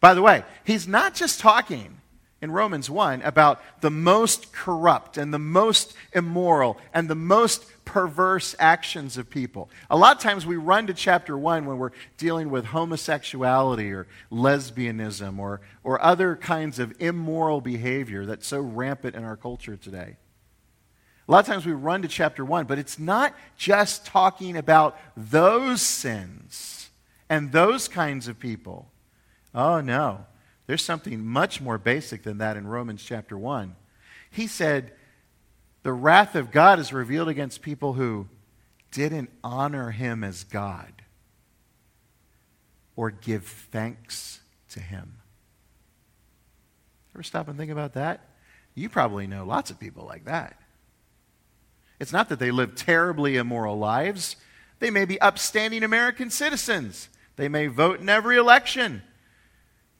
By 0.00 0.14
the 0.14 0.22
way, 0.22 0.42
he's 0.64 0.88
not 0.88 1.14
just 1.14 1.38
talking 1.38 2.00
in 2.42 2.50
Romans 2.50 2.90
1 2.90 3.22
about 3.22 3.62
the 3.80 3.90
most 3.90 4.52
corrupt 4.52 5.16
and 5.16 5.32
the 5.32 5.38
most 5.38 5.94
immoral 6.12 6.78
and 6.92 7.08
the 7.08 7.14
most 7.14 7.64
perverse 7.88 8.54
actions 8.58 9.16
of 9.16 9.30
people. 9.30 9.70
A 9.88 9.96
lot 9.96 10.14
of 10.14 10.22
times 10.22 10.44
we 10.44 10.56
run 10.56 10.86
to 10.88 10.94
chapter 10.94 11.38
1 11.38 11.64
when 11.64 11.78
we're 11.78 11.92
dealing 12.18 12.50
with 12.50 12.66
homosexuality 12.66 13.90
or 13.92 14.06
lesbianism 14.30 15.38
or, 15.38 15.62
or 15.82 15.98
other 16.02 16.36
kinds 16.36 16.78
of 16.78 16.94
immoral 17.00 17.62
behavior 17.62 18.26
that's 18.26 18.46
so 18.46 18.60
rampant 18.60 19.16
in 19.16 19.24
our 19.24 19.38
culture 19.38 19.74
today. 19.74 20.16
A 21.26 21.32
lot 21.32 21.40
of 21.40 21.46
times 21.46 21.64
we 21.64 21.72
run 21.72 22.02
to 22.02 22.08
chapter 22.08 22.44
1, 22.44 22.66
but 22.66 22.78
it's 22.78 22.98
not 22.98 23.34
just 23.56 24.04
talking 24.04 24.58
about 24.58 24.98
those 25.16 25.80
sins 25.80 26.90
and 27.30 27.52
those 27.52 27.88
kinds 27.88 28.28
of 28.28 28.38
people. 28.38 28.90
Oh, 29.54 29.80
no. 29.80 30.26
There's 30.66 30.84
something 30.84 31.24
much 31.24 31.62
more 31.62 31.78
basic 31.78 32.22
than 32.22 32.36
that 32.38 32.58
in 32.58 32.66
Romans 32.66 33.02
chapter 33.02 33.38
1. 33.38 33.74
He 34.30 34.46
said, 34.46 34.92
The 35.82 35.92
wrath 35.92 36.34
of 36.34 36.50
God 36.50 36.78
is 36.78 36.92
revealed 36.92 37.28
against 37.28 37.62
people 37.62 37.94
who 37.94 38.28
didn't 38.90 39.30
honor 39.44 39.90
him 39.90 40.24
as 40.24 40.44
God 40.44 40.92
or 42.96 43.10
give 43.10 43.44
thanks 43.44 44.40
to 44.70 44.80
him. 44.80 45.18
Ever 47.14 47.22
stop 47.22 47.48
and 47.48 47.56
think 47.56 47.70
about 47.70 47.94
that? 47.94 48.20
You 48.74 48.88
probably 48.88 49.26
know 49.26 49.44
lots 49.44 49.70
of 49.70 49.80
people 49.80 50.04
like 50.04 50.24
that. 50.24 50.56
It's 52.00 52.12
not 52.12 52.28
that 52.28 52.38
they 52.38 52.50
live 52.50 52.74
terribly 52.74 53.36
immoral 53.36 53.78
lives. 53.78 54.36
They 54.78 54.90
may 54.90 55.04
be 55.04 55.20
upstanding 55.20 55.82
American 55.82 56.30
citizens. 56.30 57.08
They 57.36 57.48
may 57.48 57.66
vote 57.66 58.00
in 58.00 58.08
every 58.08 58.36
election. 58.36 59.02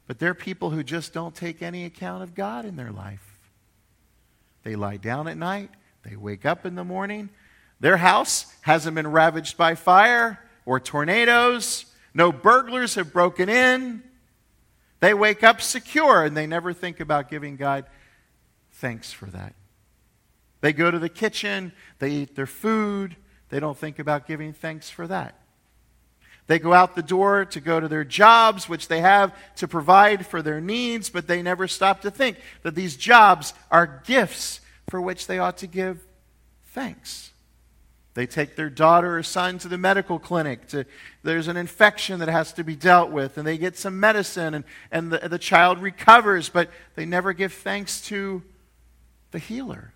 But 0.07 0.19
they're 0.19 0.35
people 0.35 0.71
who 0.71 0.83
just 0.83 1.13
don't 1.13 1.35
take 1.35 1.61
any 1.61 1.85
account 1.85 2.23
of 2.23 2.35
God 2.35 2.65
in 2.65 2.77
their 2.77 2.93
life. 2.93 3.28
They 4.63 4.77
lie 4.77 4.97
down 4.97 5.29
at 5.29 5.37
night, 5.37 5.71
they 6.03 6.17
wake 6.17 6.45
up 6.45 6.67
in 6.67 6.75
the 6.75 6.85
morning. 6.85 7.31
Their 7.81 7.99
house 7.99 8.53
hasn't 8.63 8.95
been 8.97 9.07
ravaged 9.07 9.57
by 9.57 9.77
fire 9.77 10.41
or 10.67 10.81
tornadoes. 10.81 11.87
No 12.13 12.33
burglars 12.33 12.97
have 12.97 13.13
broken 13.13 13.49
in. 13.49 14.03
They 15.01 15.15
wake 15.15 15.45
up 15.45 15.61
secure 15.61 16.25
and 16.25 16.37
they 16.37 16.47
never 16.47 16.73
think 16.73 16.99
about 16.99 17.31
giving 17.31 17.57
God 17.57 17.85
thanks 18.73 19.13
for 19.13 19.27
that. 19.27 19.55
They 20.61 20.73
go 20.73 20.91
to 20.91 20.99
the 20.99 21.09
kitchen, 21.09 21.73
they 22.01 22.11
eat 22.11 22.35
their 22.35 22.47
food, 22.47 23.17
they 23.49 23.61
don't 23.61 23.79
think 23.79 23.99
about 23.99 24.27
giving 24.27 24.53
thanks 24.53 24.91
for 24.91 25.07
that. 25.07 25.38
They 26.49 26.59
go 26.59 26.73
out 26.73 26.97
the 26.97 27.03
door 27.03 27.45
to 27.45 27.61
go 27.61 27.79
to 27.79 27.89
their 27.89 28.05
jobs, 28.05 28.69
which 28.69 28.89
they 28.89 29.01
have 29.01 29.37
to 29.57 29.69
provide 29.69 30.27
for 30.27 30.43
their 30.43 30.61
needs, 30.63 31.11
but 31.11 31.27
they 31.27 31.43
never 31.43 31.69
stop 31.69 32.01
to 32.01 32.11
think 32.11 32.39
that 32.63 32.75
these 32.75 32.97
jobs 32.97 33.53
are 33.71 34.03
gifts 34.07 34.61
for 34.89 35.01
which 35.01 35.27
they 35.27 35.39
ought 35.39 35.59
to 35.59 35.67
give 35.67 36.01
thanks. 36.73 37.33
They 38.15 38.27
take 38.27 38.57
their 38.57 38.71
daughter 38.71 39.19
or 39.19 39.23
son 39.23 39.59
to 39.59 39.69
the 39.69 39.77
medical 39.77 40.19
clinic. 40.19 40.67
To, 40.69 40.87
there's 41.23 41.49
an 41.49 41.59
infection 41.59 42.19
that 42.21 42.29
has 42.29 42.55
to 42.55 42.65
be 42.65 42.75
dealt 42.75 43.11
with, 43.11 43.37
and 43.37 43.47
they 43.47 43.59
get 43.59 43.77
some 43.77 44.01
medicine, 44.01 44.55
and, 44.55 44.65
and 44.91 45.13
the, 45.13 45.29
the 45.29 45.39
child 45.39 45.81
recovers, 45.81 46.49
but 46.49 46.71
they 46.95 47.05
never 47.05 47.35
give 47.35 47.53
thanks 47.53 48.01
to 48.07 48.43
the 49.33 49.39
healer. 49.39 49.93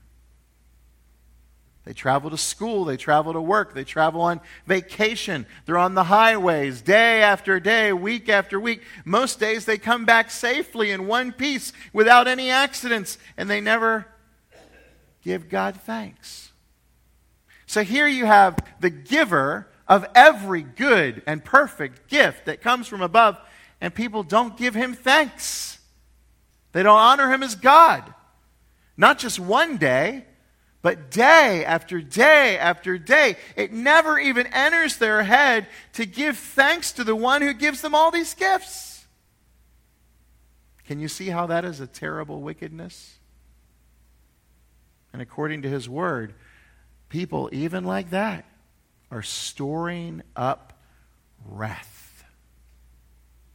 They 1.84 1.92
travel 1.92 2.30
to 2.30 2.38
school, 2.38 2.84
they 2.84 2.96
travel 2.96 3.32
to 3.32 3.40
work, 3.40 3.74
they 3.74 3.82
travel 3.82 4.20
on 4.20 4.40
vacation, 4.66 5.46
they're 5.66 5.78
on 5.78 5.94
the 5.94 6.04
highways 6.04 6.80
day 6.80 7.22
after 7.22 7.58
day, 7.58 7.92
week 7.92 8.28
after 8.28 8.60
week. 8.60 8.82
Most 9.04 9.40
days 9.40 9.64
they 9.64 9.78
come 9.78 10.04
back 10.04 10.30
safely 10.30 10.92
in 10.92 11.08
one 11.08 11.32
piece 11.32 11.72
without 11.92 12.28
any 12.28 12.50
accidents, 12.50 13.18
and 13.36 13.50
they 13.50 13.60
never 13.60 14.06
give 15.22 15.48
God 15.48 15.74
thanks. 15.74 16.52
So 17.66 17.82
here 17.82 18.06
you 18.06 18.26
have 18.26 18.56
the 18.78 18.90
giver 18.90 19.66
of 19.88 20.06
every 20.14 20.62
good 20.62 21.22
and 21.26 21.44
perfect 21.44 22.08
gift 22.08 22.44
that 22.44 22.60
comes 22.60 22.86
from 22.86 23.02
above, 23.02 23.38
and 23.80 23.92
people 23.92 24.22
don't 24.22 24.56
give 24.56 24.74
him 24.74 24.94
thanks. 24.94 25.80
They 26.70 26.84
don't 26.84 26.98
honor 26.98 27.32
him 27.32 27.42
as 27.42 27.56
God. 27.56 28.14
Not 28.96 29.18
just 29.18 29.40
one 29.40 29.78
day 29.78 30.26
but 30.82 31.12
day 31.12 31.64
after 31.64 32.00
day 32.00 32.58
after 32.58 32.98
day, 32.98 33.36
it 33.56 33.72
never 33.72 34.18
even 34.18 34.48
enters 34.48 34.96
their 34.96 35.22
head 35.22 35.68
to 35.94 36.04
give 36.04 36.36
thanks 36.36 36.90
to 36.92 37.04
the 37.04 37.16
one 37.16 37.40
who 37.40 37.54
gives 37.54 37.80
them 37.80 37.94
all 37.94 38.10
these 38.10 38.34
gifts. 38.34 39.06
Can 40.84 40.98
you 40.98 41.06
see 41.06 41.28
how 41.28 41.46
that 41.46 41.64
is 41.64 41.78
a 41.78 41.86
terrible 41.86 42.40
wickedness? 42.40 43.18
And 45.12 45.22
according 45.22 45.62
to 45.62 45.68
his 45.68 45.88
word, 45.88 46.34
people, 47.08 47.48
even 47.52 47.84
like 47.84 48.10
that, 48.10 48.44
are 49.10 49.22
storing 49.22 50.22
up 50.34 50.72
wrath 51.44 52.24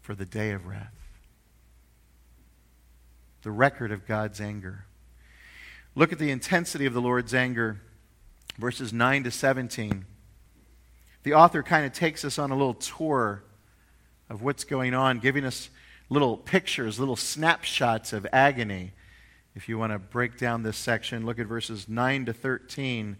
for 0.01 0.15
the 0.15 0.25
day 0.25 0.51
of 0.51 0.65
wrath. 0.65 0.93
The 3.41 3.51
record 3.51 3.91
of 3.91 4.07
God's 4.07 4.39
anger. 4.39 4.85
Look 5.97 6.13
at 6.13 6.19
the 6.19 6.29
intensity 6.29 6.85
of 6.85 6.93
the 6.93 7.01
Lord's 7.01 7.33
anger, 7.33 7.81
verses 8.59 8.93
9 8.93 9.23
to 9.23 9.31
17. 9.31 10.05
The 11.23 11.33
author 11.33 11.63
kind 11.63 11.87
of 11.87 11.91
takes 11.91 12.23
us 12.23 12.37
on 12.37 12.51
a 12.51 12.55
little 12.55 12.75
tour 12.75 13.41
of 14.29 14.43
what's 14.43 14.63
going 14.63 14.93
on, 14.93 15.17
giving 15.17 15.43
us 15.43 15.71
little 16.07 16.37
pictures, 16.37 16.99
little 16.99 17.15
snapshots 17.15 18.13
of 18.13 18.27
agony. 18.31 18.91
If 19.55 19.67
you 19.67 19.79
want 19.79 19.91
to 19.91 19.97
break 19.97 20.37
down 20.37 20.61
this 20.61 20.77
section, 20.77 21.25
look 21.25 21.39
at 21.39 21.47
verses 21.47 21.89
9 21.89 22.27
to 22.27 22.33
13 22.33 23.17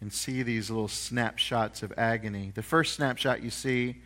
and 0.00 0.12
see 0.12 0.44
these 0.44 0.70
little 0.70 0.86
snapshots 0.86 1.82
of 1.82 1.92
agony. 1.96 2.52
The 2.54 2.62
first 2.62 2.94
snapshot 2.94 3.42
you 3.42 3.50
see 3.50 4.02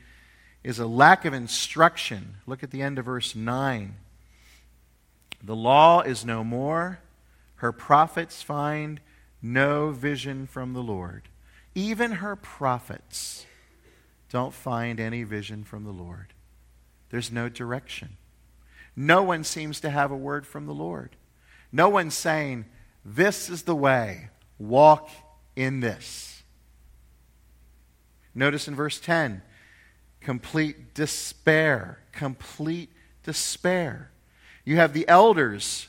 is 0.65 0.79
a 0.79 0.87
lack 0.87 1.27
of 1.27 1.35
instruction. 1.35 2.37
Look 2.47 2.63
at 2.63 2.71
the 2.71 2.81
end 2.81 2.99
of 2.99 3.05
verse 3.05 3.37
9. 3.37 3.97
The 5.45 5.55
law 5.55 6.01
is 6.01 6.25
no 6.25 6.43
more, 6.43 7.01
her 7.59 7.73
prophets 7.73 8.43
find 8.43 9.01
no 9.41 9.91
vision 9.91 10.47
from 10.47 10.73
the 10.73 10.83
Lord. 10.83 11.29
Even 11.75 12.13
her 12.13 12.35
prophets 12.37 13.47
don't 14.31 14.53
find 14.53 15.01
any 15.01 15.23
vision 15.23 15.65
from 15.65 15.85
the 15.85 15.93
Lord. 15.93 16.35
There's 17.11 17.33
no 17.33 17.49
direction. 17.49 18.17
No 18.95 19.23
one 19.23 19.45
seems 19.45 19.81
to 19.81 19.91
have 19.91 20.11
a 20.11 20.17
word 20.17 20.47
from 20.47 20.67
the 20.67 20.75
Lord. 20.75 21.17
No 21.71 21.89
one's 21.89 22.15
saying, 22.15 22.65
This 23.05 23.49
is 23.49 23.63
the 23.63 23.77
way, 23.77 24.31
walk 24.59 25.09
in 25.55 25.81
this. 25.81 26.43
Notice 28.35 28.69
in 28.69 28.75
verse 28.75 29.01
10 29.01 29.43
complete 30.21 30.95
despair. 30.95 32.01
Complete 32.13 32.91
despair. 33.23 34.11
You 34.65 34.77
have 34.77 34.93
the 34.93 35.09
elders, 35.09 35.89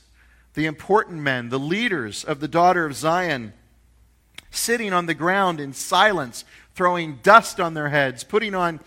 the 0.54 0.66
important 0.66 1.22
men, 1.22 1.50
the 1.50 1.60
leaders 1.60 2.24
of 2.24 2.40
the 2.40 2.48
daughter 2.48 2.86
of 2.86 2.96
Zion, 2.96 3.54
sitting 4.52 4.94
on 4.94 5.06
the 5.06 5.14
ground 5.14 5.60
in 5.60 5.74
silence, 5.74 6.44
throwing 6.76 7.20
dust 7.22 7.60
on 7.60 7.74
their 7.74 7.90
heads, 7.90 8.24
putting 8.24 8.56
on 8.56 8.80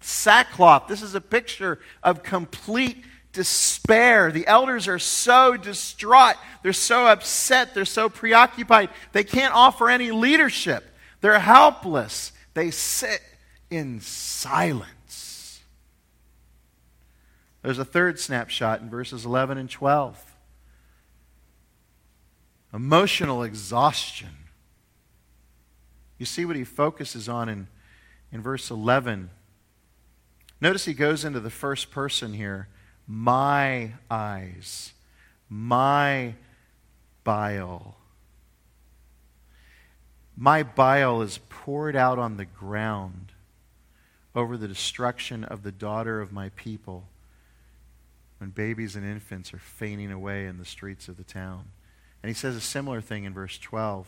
sackcloth. 0.00 0.88
This 0.88 1.02
is 1.02 1.14
a 1.14 1.20
picture 1.20 1.78
of 2.02 2.22
complete 2.22 3.04
despair. 3.32 4.32
The 4.32 4.46
elders 4.46 4.88
are 4.88 4.98
so 4.98 5.56
distraught. 5.56 6.36
They're 6.62 6.72
so 6.72 7.06
upset. 7.06 7.74
They're 7.74 7.84
so 7.84 8.08
preoccupied. 8.08 8.90
They 9.12 9.24
can't 9.24 9.54
offer 9.54 9.88
any 9.88 10.10
leadership. 10.10 10.84
They're 11.20 11.38
helpless. 11.38 12.32
They 12.54 12.70
sit 12.70 13.20
in 13.70 14.00
silence. 14.00 15.60
There's 17.62 17.78
a 17.78 17.84
third 17.84 18.18
snapshot 18.18 18.80
in 18.80 18.88
verses 18.90 19.24
11 19.24 19.58
and 19.58 19.70
12 19.70 20.29
emotional 22.72 23.42
exhaustion. 23.42 24.36
You 26.18 26.26
see 26.26 26.44
what 26.44 26.56
he 26.56 26.64
focuses 26.64 27.28
on 27.28 27.48
in, 27.48 27.68
in 28.30 28.42
verse 28.42 28.70
11. 28.70 29.30
Notice 30.60 30.84
he 30.84 30.94
goes 30.94 31.24
into 31.24 31.40
the 31.40 31.50
first 31.50 31.90
person 31.90 32.34
here 32.34 32.68
my 33.06 33.92
eyes, 34.08 34.92
my 35.48 36.34
bile. 37.24 37.96
My 40.36 40.62
bile 40.62 41.20
is 41.22 41.40
poured 41.48 41.96
out 41.96 42.18
on 42.18 42.36
the 42.36 42.44
ground 42.44 43.32
over 44.34 44.56
the 44.56 44.68
destruction 44.68 45.42
of 45.44 45.64
the 45.64 45.72
daughter 45.72 46.20
of 46.20 46.32
my 46.32 46.50
people 46.50 47.08
when 48.38 48.50
babies 48.50 48.96
and 48.96 49.04
infants 49.04 49.52
are 49.52 49.58
fainting 49.58 50.12
away 50.12 50.46
in 50.46 50.58
the 50.58 50.64
streets 50.64 51.08
of 51.08 51.16
the 51.16 51.24
town. 51.24 51.64
And 52.22 52.28
he 52.28 52.34
says 52.34 52.56
a 52.56 52.60
similar 52.60 53.00
thing 53.00 53.24
in 53.24 53.32
verse 53.32 53.58
12 53.58 54.06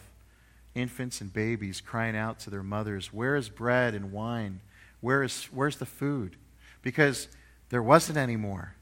infants 0.75 1.21
and 1.21 1.33
babies 1.33 1.81
crying 1.81 2.17
out 2.17 2.39
to 2.41 2.51
their 2.51 2.63
mothers, 2.63 3.13
Where 3.13 3.37
is 3.37 3.49
bread 3.49 3.95
and 3.95 4.13
wine? 4.13 4.61
Where 5.01 5.23
is, 5.23 5.45
where's 5.53 5.77
the 5.77 5.87
food? 5.87 6.37
Because 6.83 7.29
there 7.71 7.83
wasn't 7.83 8.19
any 8.19 8.37
more. 8.37 8.75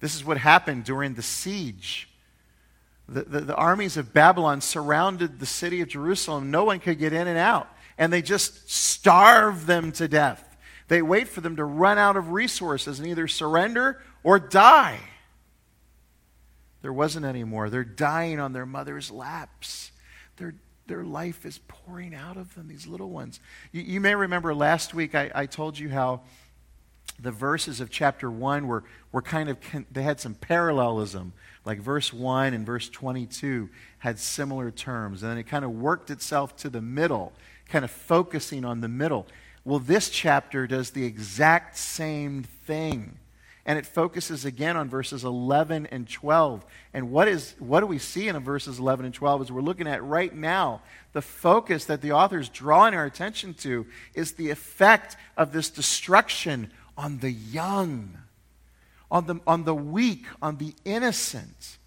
This 0.00 0.14
is 0.14 0.24
what 0.24 0.38
happened 0.38 0.84
during 0.84 1.14
the 1.14 1.22
siege. 1.22 2.08
The, 3.08 3.22
the, 3.22 3.40
the, 3.40 3.54
armies 3.54 3.96
of 3.96 4.12
Babylon 4.12 4.60
surrounded 4.60 5.38
the 5.38 5.46
city 5.46 5.80
of 5.80 5.88
Jerusalem. 5.88 6.50
No 6.50 6.64
one 6.64 6.80
could 6.80 6.98
get 6.98 7.12
in 7.12 7.28
and 7.28 7.38
out. 7.38 7.68
And 7.98 8.12
they 8.12 8.22
just 8.22 8.70
starve 8.70 9.66
them 9.66 9.92
to 9.92 10.08
death. 10.08 10.56
They 10.88 11.02
wait 11.02 11.28
for 11.28 11.40
them 11.40 11.56
to 11.56 11.64
run 11.64 11.98
out 11.98 12.16
of 12.16 12.32
resources 12.32 12.98
and 12.98 13.08
either 13.08 13.28
surrender 13.28 14.02
or 14.22 14.38
die. 14.38 14.98
There 16.84 16.92
wasn't 16.92 17.24
any 17.24 17.44
more. 17.44 17.70
They're 17.70 17.82
dying 17.82 18.38
on 18.38 18.52
their 18.52 18.66
mother's 18.66 19.10
laps. 19.10 19.90
Their, 20.36 20.54
their 20.86 21.02
life 21.02 21.46
is 21.46 21.58
pouring 21.66 22.14
out 22.14 22.36
of 22.36 22.54
them, 22.54 22.68
these 22.68 22.86
little 22.86 23.08
ones. 23.08 23.40
You, 23.72 23.80
you 23.80 24.00
may 24.02 24.14
remember 24.14 24.54
last 24.54 24.92
week 24.92 25.14
I, 25.14 25.30
I 25.34 25.46
told 25.46 25.78
you 25.78 25.88
how 25.88 26.20
the 27.18 27.30
verses 27.30 27.80
of 27.80 27.88
chapter 27.88 28.30
1 28.30 28.66
were, 28.66 28.84
were 29.12 29.22
kind 29.22 29.48
of, 29.48 29.56
they 29.90 30.02
had 30.02 30.20
some 30.20 30.34
parallelism. 30.34 31.32
Like 31.64 31.80
verse 31.80 32.12
1 32.12 32.52
and 32.52 32.66
verse 32.66 32.90
22 32.90 33.70
had 34.00 34.18
similar 34.18 34.70
terms. 34.70 35.22
And 35.22 35.32
then 35.32 35.38
it 35.38 35.44
kind 35.44 35.64
of 35.64 35.70
worked 35.70 36.10
itself 36.10 36.54
to 36.56 36.68
the 36.68 36.82
middle, 36.82 37.32
kind 37.66 37.86
of 37.86 37.90
focusing 37.90 38.62
on 38.62 38.82
the 38.82 38.88
middle. 38.88 39.26
Well, 39.64 39.78
this 39.78 40.10
chapter 40.10 40.66
does 40.66 40.90
the 40.90 41.06
exact 41.06 41.78
same 41.78 42.42
thing. 42.42 43.16
And 43.66 43.78
it 43.78 43.86
focuses 43.86 44.44
again 44.44 44.76
on 44.76 44.90
verses 44.90 45.24
11 45.24 45.88
and 45.90 46.08
12. 46.08 46.64
And 46.92 47.10
what, 47.10 47.28
is, 47.28 47.54
what 47.58 47.80
do 47.80 47.86
we 47.86 47.98
see 47.98 48.28
in 48.28 48.38
verses 48.40 48.78
11 48.78 49.06
and 49.06 49.14
12 49.14 49.42
as 49.42 49.52
we're 49.52 49.62
looking 49.62 49.86
at 49.86 50.04
right 50.04 50.34
now? 50.34 50.82
The 51.14 51.22
focus 51.22 51.86
that 51.86 52.02
the 52.02 52.12
author 52.12 52.38
is 52.38 52.50
drawing 52.50 52.94
our 52.94 53.06
attention 53.06 53.54
to 53.54 53.86
is 54.12 54.32
the 54.32 54.50
effect 54.50 55.16
of 55.36 55.52
this 55.52 55.70
destruction 55.70 56.70
on 56.96 57.18
the 57.18 57.30
young, 57.30 58.18
on 59.10 59.26
the, 59.26 59.40
on 59.46 59.64
the 59.64 59.74
weak, 59.74 60.26
on 60.42 60.58
the 60.58 60.74
innocent. 60.84 61.78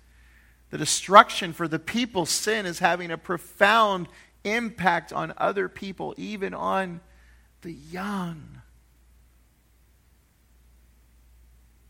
The 0.71 0.79
destruction 0.79 1.53
for 1.53 1.67
the 1.67 1.79
people, 1.79 2.25
sin 2.25 2.65
is 2.65 2.79
having 2.79 3.11
a 3.11 3.17
profound 3.17 4.07
impact 4.43 5.13
on 5.13 5.33
other 5.37 5.69
people, 5.69 6.15
even 6.17 6.53
on 6.55 7.01
the 7.61 7.73
young. 7.73 8.61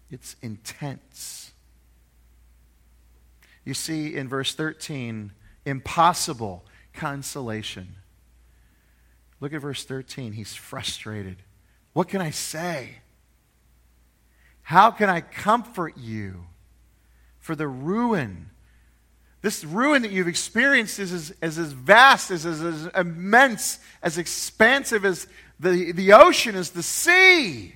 It's 0.09 0.35
intense. 0.41 1.51
You 3.65 3.73
see 3.73 4.15
in 4.15 4.29
verse 4.29 4.55
13, 4.55 5.31
impossible 5.65 6.63
consolation. 6.93 7.95
Look 9.39 9.53
at 9.53 9.61
verse 9.61 9.83
13. 9.83 10.33
He's 10.33 10.55
frustrated. 10.55 11.37
What 11.93 12.07
can 12.07 12.21
I 12.21 12.29
say? 12.29 12.99
How 14.61 14.91
can 14.91 15.09
I 15.09 15.21
comfort 15.21 15.97
you 15.97 16.45
for 17.39 17.55
the 17.55 17.67
ruin? 17.67 18.49
This 19.41 19.63
ruin 19.63 20.01
that 20.01 20.11
you've 20.11 20.27
experienced 20.27 20.99
is 20.99 21.13
as, 21.13 21.33
as, 21.41 21.57
as 21.57 21.71
vast, 21.71 22.31
as, 22.31 22.45
as, 22.45 22.61
as 22.61 22.85
immense, 22.95 23.79
as 24.01 24.17
expansive 24.17 25.05
as 25.05 25.27
the, 25.59 25.91
the 25.91 26.13
ocean, 26.13 26.55
as 26.55 26.71
the 26.71 26.83
sea. 26.83 27.75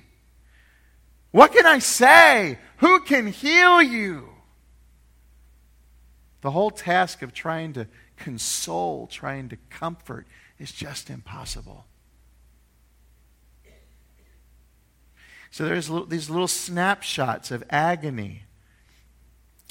What 1.32 1.52
can 1.52 1.66
I 1.66 1.80
say? 1.80 2.58
Who 2.78 3.00
can 3.00 3.26
heal 3.26 3.82
you? 3.82 4.28
The 6.42 6.50
whole 6.50 6.70
task 6.70 7.22
of 7.22 7.32
trying 7.32 7.72
to 7.74 7.88
console, 8.16 9.06
trying 9.06 9.48
to 9.48 9.56
comfort, 9.70 10.26
is 10.58 10.72
just 10.72 11.10
impossible. 11.10 11.86
So 15.50 15.64
there's 15.64 15.90
these 16.08 16.30
little 16.30 16.48
snapshots 16.48 17.50
of 17.50 17.62
agony 17.68 18.44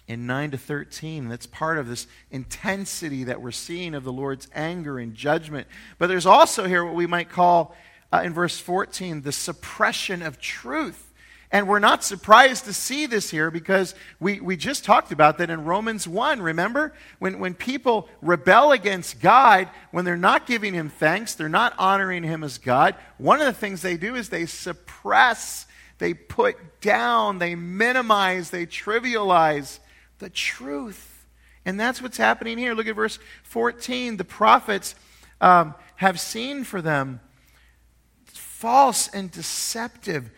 in 0.08 0.28
9 0.28 0.52
to 0.52 0.58
13. 0.58 1.28
That's 1.28 1.47
part 1.47 1.78
of 1.78 1.88
this 1.88 2.08
intensity 2.30 3.24
that 3.24 3.41
we're 3.41 3.52
seeing 3.52 3.95
of 3.95 4.04
the 4.04 4.12
Lord's 4.12 4.47
anger 4.54 5.00
and 5.00 5.13
judgment. 5.13 5.67
But 5.97 6.08
there's 6.08 6.26
also 6.26 6.67
here 6.67 6.86
what 6.86 6.93
we 6.93 7.08
might 7.08 7.30
call, 7.30 7.76
uh, 8.13 8.21
in 8.24 8.34
verse 8.34 8.60
14, 8.60 9.21
the 9.21 9.32
suppression 9.32 10.21
of 10.21 10.39
truth. 10.39 11.11
And 11.52 11.68
we're 11.68 11.80
not 11.80 12.04
surprised 12.04 12.66
to 12.66 12.74
see 12.74 13.06
this 13.06 13.30
here 13.30 13.52
because 13.52 13.94
we, 14.20 14.40
we 14.40 14.56
just 14.56 14.86
talked 14.86 15.12
about 15.12 15.38
that 15.40 15.50
in 15.50 15.66
Romans 15.66 16.08
1. 16.08 16.42
Remember? 16.42 16.94
When, 17.20 17.40
when 17.40 17.54
people 17.54 18.08
rebel 18.22 18.72
against 18.72 19.20
God, 19.20 19.70
when 19.92 20.06
they're 20.06 20.16
not 20.16 20.48
giving 20.48 20.74
Him 20.74 20.90
thanks, 20.90 21.36
they're 21.36 21.50
not 21.50 21.74
honoring 21.78 22.24
Him 22.24 22.44
as 22.44 22.58
God, 22.58 22.96
one 23.18 23.42
of 23.42 23.46
the 23.48 23.54
things 23.54 23.82
they 23.82 23.98
do 23.98 24.16
is 24.16 24.30
they 24.30 24.46
suppress 24.46 25.66
they 26.02 26.16
put 26.16 26.82
down, 26.82 27.38
they 27.38 27.54
minimize, 27.54 28.50
they 28.50 28.66
trivialize 28.66 29.78
the 30.18 30.32
truth. 30.32 31.28
And 31.64 31.80
that's 31.80 32.02
what's 32.02 32.18
happening 32.18 32.58
here. 32.58 32.74
Look 32.74 32.88
at 32.88 32.96
verse 32.96 33.20
14. 33.44 34.18
The 34.18 34.24
prophets 34.24 34.96
um, 35.40 35.76
have 35.98 36.20
seen 36.20 36.64
for 36.64 36.82
them 36.82 37.20
false 38.26 39.10
and 39.10 39.30
deceptive 39.30 40.32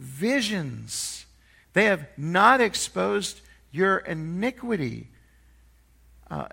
visions. 0.00 1.26
They 1.72 1.84
have 1.84 2.06
not 2.16 2.60
exposed 2.60 3.40
your 3.70 3.98
iniquity. 3.98 5.08
Uh, 6.30 6.46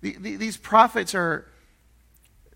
the, 0.00 0.16
the, 0.18 0.36
these 0.36 0.56
prophets 0.56 1.14
are 1.14 1.46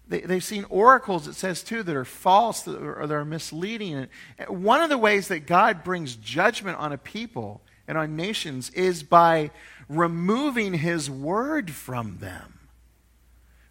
they, 0.09 0.21
they've 0.21 0.45
seen 0.45 0.65
oracles, 0.69 1.27
it 1.27 1.35
says 1.35 1.63
too, 1.63 1.83
that 1.83 1.97
are 1.97 2.05
false 2.05 2.63
that 2.63 2.77
are, 2.77 3.07
that 3.07 3.15
are 3.15 3.25
misleading. 3.25 4.09
One 4.47 4.83
of 4.83 4.91
the 4.91 4.99
ways 4.99 5.29
that 5.29 5.47
God 5.47 5.83
brings 5.83 6.17
judgment 6.17 6.79
on 6.79 6.93
a 6.93 6.99
people 6.99 7.63
and 7.89 7.97
on 7.97 8.15
nations 8.15 8.71
is 8.71 9.03
by 9.03 9.51
removing 9.89 10.75
his 10.75 11.11
word 11.11 11.71
from 11.71 12.19
them. 12.19 12.61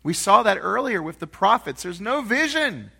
We 0.04 0.13
saw 0.13 0.41
that 0.43 0.58
earlier 0.60 1.02
with 1.02 1.19
the 1.19 1.28
prophets. 1.28 1.84
There's 1.84 2.02
no 2.02 2.21
vision. 2.21 2.91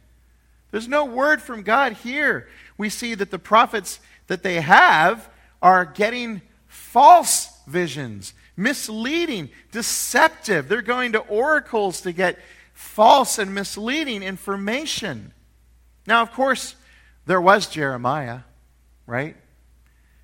There's 0.72 0.88
no 0.88 1.06
word 1.06 1.42
from 1.42 1.64
God 1.64 1.94
here. 1.94 2.48
We 2.78 2.90
see 2.90 3.14
that 3.16 3.30
the 3.30 3.40
prophets 3.40 4.00
that 4.28 4.44
they 4.44 4.62
have 4.62 5.30
are 5.62 5.86
getting 5.86 6.42
false 6.68 7.50
visions, 7.68 8.34
misleading, 8.56 9.50
deceptive. 9.72 10.68
They're 10.68 10.82
going 10.82 11.12
to 11.12 11.20
oracles 11.20 12.02
to 12.02 12.14
get 12.14 12.40
false 12.74 13.38
and 13.38 13.54
misleading 13.54 14.24
information. 14.24 15.34
Now, 16.08 16.22
of 16.22 16.32
course, 16.32 16.76
there 17.26 17.42
was 17.42 17.68
Jeremiah, 17.68 18.40
right? 19.06 19.36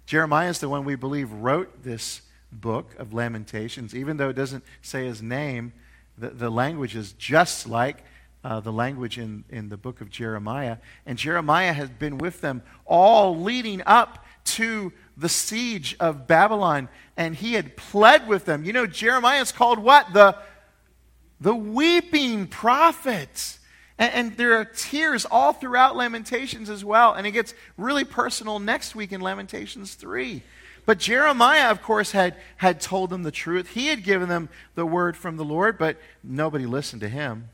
Jeremiah 0.06 0.50
is 0.50 0.60
the 0.60 0.70
one 0.70 0.86
we 0.86 0.96
believe 0.96 1.32
wrote 1.32 1.84
this 1.84 2.22
book 2.52 2.96
of 2.98 3.14
Lamentations, 3.14 3.94
even 3.94 4.18
though 4.18 4.30
it 4.30 4.36
doesn't 4.36 4.64
say 4.82 5.06
his 5.06 5.22
name. 5.22 5.74
The, 6.18 6.30
the 6.30 6.50
language 6.50 6.96
is 6.96 7.12
just 7.12 7.68
like 7.68 8.04
uh, 8.48 8.62
the 8.62 8.72
language 8.72 9.18
in, 9.18 9.44
in 9.50 9.68
the 9.68 9.76
book 9.76 10.00
of 10.00 10.10
Jeremiah. 10.10 10.78
And 11.06 11.18
Jeremiah 11.18 11.74
has 11.74 11.90
been 11.90 12.18
with 12.18 12.40
them 12.40 12.64
all 12.86 13.38
leading 13.38 13.82
up 13.86 14.26
to 14.46 14.94
the 15.18 15.28
siege 15.28 15.98
of 16.00 16.28
Babylon, 16.28 16.88
and 17.18 17.36
he 17.36 17.56
had 17.56 17.76
pled 17.76 18.26
with 18.26 18.46
them. 18.46 18.64
You 18.64 18.72
know, 18.72 18.88
Jeremiah 18.88 19.42
is 19.42 19.52
called 19.52 19.80
what? 19.80 20.14
The, 20.14 20.38
the 21.42 21.54
weeping 21.54 22.48
prophet. 22.48 23.58
And, 24.00 24.14
and, 24.14 24.38
there 24.38 24.54
are 24.54 24.64
tears 24.64 25.26
all 25.26 25.52
throughout 25.52 25.98
Lamentations 25.98 26.70
as 26.70 26.86
well. 26.86 27.14
And 27.16 27.28
it 27.28 27.32
gets 27.32 27.54
really 27.76 28.06
personal 28.06 28.60
next 28.60 28.96
week 28.96 29.12
in 29.12 29.20
Lamentations 29.20 29.96
3. 29.96 30.42
But 30.86 31.00
Jeremiah, 31.00 31.70
of 31.70 31.82
course, 31.82 32.12
had, 32.12 32.38
had 32.56 32.80
told 32.80 33.10
them 33.10 33.24
the 33.24 33.32
truth. 33.32 33.72
He 33.72 33.88
had 33.88 34.06
given 34.06 34.30
them 34.30 34.48
the 34.76 34.86
word 34.86 35.18
from 35.18 35.36
the 35.36 35.44
Lord, 35.44 35.78
but 35.78 35.98
nobody 36.24 36.66
listened 36.66 37.02
to 37.02 37.10
him. 37.10 37.50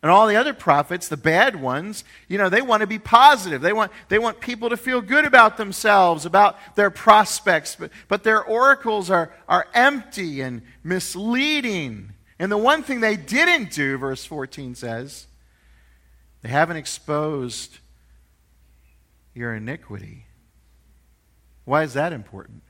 And 0.00 0.12
all 0.12 0.28
the 0.28 0.36
other 0.36 0.54
prophets, 0.54 1.08
the 1.08 1.16
bad 1.16 1.60
ones, 1.60 2.04
you 2.28 2.38
know, 2.38 2.48
they 2.48 2.62
want 2.62 2.82
to 2.82 2.86
be 2.86 3.00
positive. 3.00 3.60
They 3.60 3.72
want, 3.72 3.90
they 4.08 4.18
want 4.20 4.40
people 4.40 4.70
to 4.70 4.76
feel 4.76 5.00
good 5.00 5.24
about 5.24 5.56
themselves, 5.56 6.24
about 6.24 6.56
their 6.76 6.90
prospects. 6.90 7.74
But, 7.74 7.90
but 8.06 8.22
their 8.22 8.42
oracles 8.42 9.10
are, 9.10 9.34
are 9.48 9.66
empty 9.74 10.40
and 10.40 10.62
misleading. 10.84 12.12
And 12.38 12.52
the 12.52 12.58
one 12.58 12.84
thing 12.84 13.00
they 13.00 13.16
didn't 13.16 13.72
do, 13.72 13.98
verse 13.98 14.24
14 14.24 14.76
says, 14.76 15.26
they 16.42 16.48
haven't 16.48 16.76
exposed 16.76 17.78
your 19.34 19.54
iniquity. 19.54 20.26
Why 21.64 21.82
is 21.82 21.94
that 21.94 22.12
important? 22.12 22.62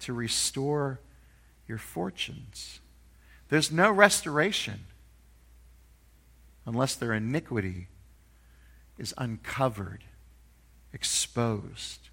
To 0.00 0.12
restore 0.12 1.00
your 1.66 1.78
fortunes. 1.78 2.80
There's 3.48 3.72
no 3.72 3.90
restoration 3.90 4.84
unless 6.66 6.94
their 6.94 7.12
iniquity 7.12 7.88
is 8.98 9.14
uncovered, 9.18 10.04
exposed. 10.92 12.08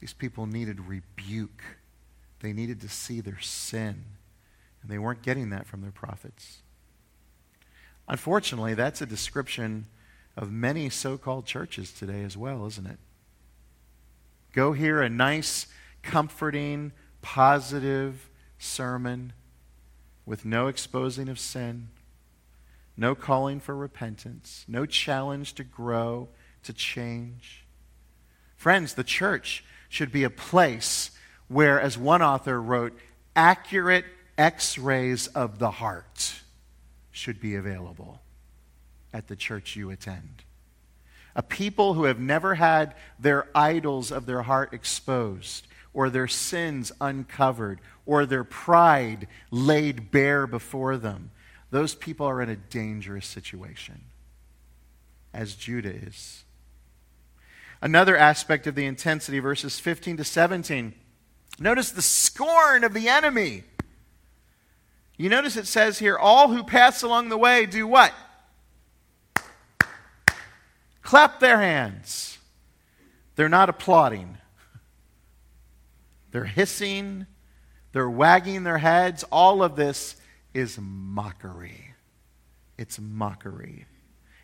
These 0.00 0.14
people 0.14 0.46
needed 0.46 0.80
rebuke. 0.80 1.62
They 2.40 2.52
needed 2.52 2.80
to 2.80 2.88
see 2.88 3.20
their 3.20 3.40
sin. 3.40 4.04
And 4.82 4.90
they 4.90 4.98
weren't 4.98 5.22
getting 5.22 5.50
that 5.50 5.66
from 5.66 5.82
their 5.82 5.90
prophets. 5.90 6.58
Unfortunately, 8.08 8.74
that's 8.74 9.02
a 9.02 9.06
description 9.06 9.86
of 10.36 10.50
many 10.50 10.88
so 10.88 11.18
called 11.18 11.46
churches 11.46 11.92
today 11.92 12.22
as 12.22 12.36
well, 12.36 12.64
isn't 12.66 12.86
it? 12.86 12.98
Go 14.54 14.72
hear 14.72 15.02
a 15.02 15.10
nice, 15.10 15.66
comforting, 16.02 16.92
positive 17.20 18.30
sermon 18.58 19.32
with 20.24 20.44
no 20.44 20.68
exposing 20.68 21.28
of 21.28 21.38
sin, 21.38 21.88
no 22.98 23.14
calling 23.14 23.60
for 23.60 23.76
repentance, 23.76 24.64
no 24.66 24.84
challenge 24.84 25.54
to 25.54 25.62
grow, 25.62 26.28
to 26.64 26.72
change. 26.72 27.64
Friends, 28.56 28.94
the 28.94 29.04
church 29.04 29.64
should 29.88 30.10
be 30.10 30.24
a 30.24 30.30
place 30.30 31.12
where, 31.46 31.80
as 31.80 31.96
one 31.96 32.20
author 32.20 32.60
wrote, 32.60 32.98
accurate 33.36 34.04
x 34.36 34.76
rays 34.76 35.28
of 35.28 35.60
the 35.60 35.70
heart 35.70 36.34
should 37.12 37.40
be 37.40 37.54
available 37.54 38.20
at 39.12 39.28
the 39.28 39.36
church 39.36 39.76
you 39.76 39.90
attend. 39.90 40.42
A 41.36 41.42
people 41.42 41.94
who 41.94 42.04
have 42.04 42.18
never 42.18 42.56
had 42.56 42.94
their 43.18 43.46
idols 43.54 44.10
of 44.10 44.26
their 44.26 44.42
heart 44.42 44.74
exposed, 44.74 45.68
or 45.94 46.10
their 46.10 46.26
sins 46.26 46.90
uncovered, 47.00 47.80
or 48.06 48.26
their 48.26 48.44
pride 48.44 49.28
laid 49.52 50.10
bare 50.10 50.48
before 50.48 50.96
them, 50.96 51.30
those 51.70 51.94
people 51.94 52.26
are 52.26 52.40
in 52.40 52.48
a 52.48 52.56
dangerous 52.56 53.26
situation, 53.26 54.02
as 55.32 55.54
Judah 55.54 55.94
is. 55.94 56.44
Another 57.80 58.16
aspect 58.16 58.66
of 58.66 58.74
the 58.74 58.86
intensity, 58.86 59.38
verses 59.38 59.78
15 59.78 60.16
to 60.16 60.24
17. 60.24 60.94
Notice 61.60 61.90
the 61.90 62.02
scorn 62.02 62.84
of 62.84 62.94
the 62.94 63.08
enemy. 63.08 63.64
You 65.16 65.28
notice 65.28 65.56
it 65.56 65.66
says 65.66 65.98
here, 65.98 66.16
all 66.16 66.48
who 66.48 66.62
pass 66.62 67.02
along 67.02 67.28
the 67.28 67.38
way 67.38 67.66
do 67.66 67.86
what? 67.86 68.12
Clap 71.02 71.40
their 71.40 71.60
hands. 71.60 72.38
They're 73.34 73.48
not 73.48 73.68
applauding. 73.68 74.38
They're 76.30 76.44
hissing. 76.44 77.26
They're 77.92 78.10
wagging 78.10 78.64
their 78.64 78.78
heads. 78.78 79.24
All 79.24 79.62
of 79.62 79.74
this 79.74 80.16
is 80.58 80.78
mockery. 80.80 81.94
It's 82.76 82.98
mockery. 82.98 83.86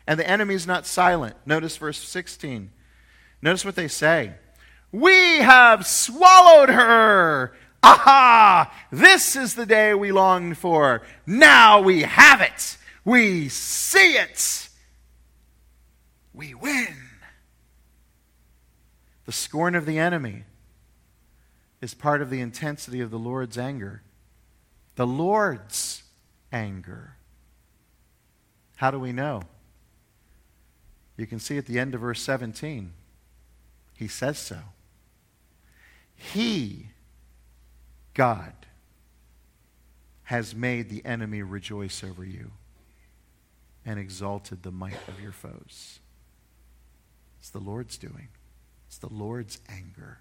And 0.07 0.19
the 0.19 0.27
enemy's 0.27 0.65
not 0.65 0.85
silent. 0.85 1.35
Notice 1.45 1.75
verse 1.77 1.99
16. 1.99 2.71
Notice 3.41 3.65
what 3.65 3.75
they 3.75 3.87
say. 3.87 4.33
We 4.91 5.39
have 5.39 5.85
swallowed 5.85 6.69
her. 6.69 7.53
Aha! 7.83 8.73
This 8.91 9.35
is 9.35 9.55
the 9.55 9.65
day 9.65 9.93
we 9.93 10.11
longed 10.11 10.57
for. 10.57 11.01
Now 11.27 11.81
we 11.81 12.03
have 12.03 12.41
it. 12.41 12.77
We 13.03 13.49
see 13.49 14.13
it. 14.13 14.69
We 16.33 16.53
win. 16.53 16.95
The 19.25 19.31
scorn 19.31 19.75
of 19.75 19.85
the 19.85 19.99
enemy 19.99 20.43
is 21.81 21.93
part 21.93 22.21
of 22.21 22.29
the 22.29 22.41
intensity 22.41 23.01
of 23.01 23.11
the 23.11 23.19
Lord's 23.19 23.57
anger 23.57 24.01
the 24.95 25.07
Lord's 25.07 26.03
anger. 26.51 27.15
How 28.77 28.91
do 28.91 28.99
we 28.99 29.11
know? 29.11 29.43
You 31.17 31.27
can 31.27 31.39
see 31.39 31.57
at 31.57 31.65
the 31.65 31.79
end 31.79 31.95
of 31.95 32.01
verse 32.01 32.21
17. 32.21 32.93
He 33.95 34.07
says 34.07 34.37
so. 34.37 34.59
He, 36.15 36.89
God, 38.13 38.53
has 40.23 40.55
made 40.55 40.89
the 40.89 41.05
enemy 41.05 41.41
rejoice 41.41 42.03
over 42.03 42.25
you 42.25 42.51
and 43.85 43.99
exalted 43.99 44.63
the 44.63 44.71
might 44.71 45.07
of 45.07 45.21
your 45.21 45.31
foes. 45.31 45.99
It's 47.39 47.49
the 47.49 47.59
Lord's 47.59 47.97
doing, 47.97 48.29
it's 48.87 48.97
the 48.97 49.13
Lord's 49.13 49.59
anger. 49.69 50.19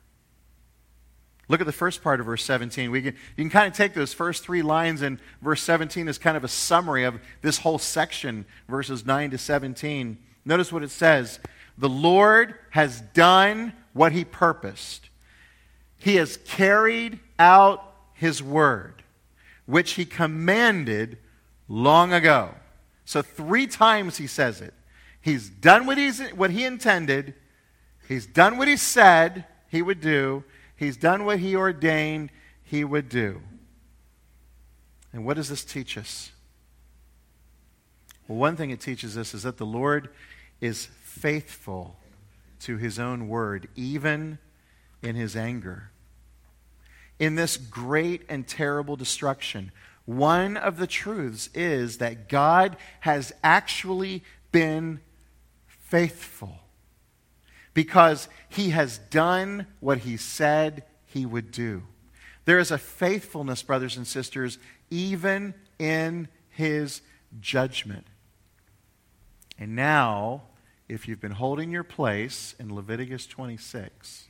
Look 1.49 1.61
at 1.61 1.67
the 1.67 1.73
first 1.73 2.03
part 2.03 2.21
of 2.21 2.27
verse 2.27 2.43
17. 2.45 2.91
We 2.91 3.03
can, 3.03 3.15
you 3.37 3.45
can 3.45 3.51
kind 3.51 3.67
of 3.67 3.77
take 3.77 3.95
those 3.95 4.15
first 4.15 4.45
three 4.45 4.63
lines 4.63 5.03
in 5.03 5.21
verse 5.43 5.63
17 5.63 6.09
as 6.09 6.17
kind 6.17 6.37
of 6.37 6.45
a 6.45 6.49
summary 6.49 7.05
of 7.05 7.21
this 7.43 7.59
whole 7.59 7.79
section, 7.79 8.47
verses 8.69 9.05
9 9.05 9.31
to 9.31 9.39
17. 9.39 10.19
Notice 10.45 10.73
what 10.73 10.83
it 10.83 10.91
says 10.91 11.41
The 11.77 11.89
Lord 11.89 12.55
has 12.71 13.01
done 13.01 13.75
what 13.93 14.13
he 14.13 14.25
purposed, 14.25 15.09
he 15.99 16.17
has 16.17 16.39
carried 16.39 17.21
out 17.39 17.93
his 18.15 18.43
word, 18.43 19.03
which 19.67 19.93
he 19.93 20.05
commanded 20.05 21.19
long 21.69 22.13
ago. 22.13 22.55
So, 23.05 23.21
three 23.21 23.67
times 23.67 24.17
he 24.17 24.27
says 24.27 24.63
it. 24.63 24.73
He's 25.21 25.49
done 25.51 25.87
what, 25.87 25.99
he's, 25.99 26.21
what 26.31 26.51
he 26.51 26.65
intended, 26.65 27.35
he's 28.09 28.27
done 28.27 28.57
what 28.57 28.69
he 28.69 28.79
said 28.79 29.45
he 29.69 29.83
would 29.83 30.01
do 30.01 30.45
He's 30.77 30.97
done 30.97 31.25
what 31.25 31.39
he 31.39 31.55
ordained 31.57 32.31
he 32.63 32.85
would 32.85 33.09
do. 33.09 33.43
And 35.13 35.25
what 35.25 35.35
does 35.37 35.49
this 35.49 35.65
teach 35.65 35.97
us? 35.97 36.33
Well, 38.27 38.39
one 38.39 38.57
thing 38.57 38.71
it 38.71 38.81
teaches 38.81 39.17
us 39.17 39.35
is 39.35 39.45
that 39.45 39.59
the 39.59 39.67
Lord 39.67 40.09
is 40.61 40.89
faithful 41.03 41.97
to 42.61 42.79
his 42.79 42.99
own 42.99 43.29
word, 43.29 43.69
even 43.77 44.39
in 45.03 45.15
his 45.15 45.37
anger. 45.37 45.91
In 47.19 47.37
this 47.37 47.57
great 47.57 48.23
and 48.29 48.47
terrible 48.49 48.97
destruction, 48.97 49.71
one 50.07 50.57
of 50.57 50.79
the 50.79 50.87
truths 50.87 51.49
is 51.55 51.99
that 51.99 52.29
God 52.29 52.77
has 53.01 53.33
actually 53.43 54.25
been 54.51 55.01
faithful 55.67 56.64
because 57.75 58.29
he 58.49 58.71
has 58.71 58.99
done 58.99 59.67
what 59.81 59.99
he 59.99 60.17
said 60.17 60.85
he 61.07 61.27
would 61.27 61.51
do. 61.51 61.83
There 62.45 62.59
is 62.59 62.71
a 62.71 62.79
faithfulness, 62.79 63.63
brothers 63.63 63.97
and 63.97 64.07
sisters, 64.07 64.59
even 64.91 65.55
in 65.79 66.29
his 66.51 67.03
judgment. 67.41 68.07
And 69.59 69.75
now 69.75 70.43
if 70.89 71.09
you've 71.09 71.21
been 71.21 71.33
holding 71.33 71.71
your 71.71 71.85
place 71.85 72.55
in 72.59 72.75
Leviticus 72.75 73.27
26, 73.27 74.29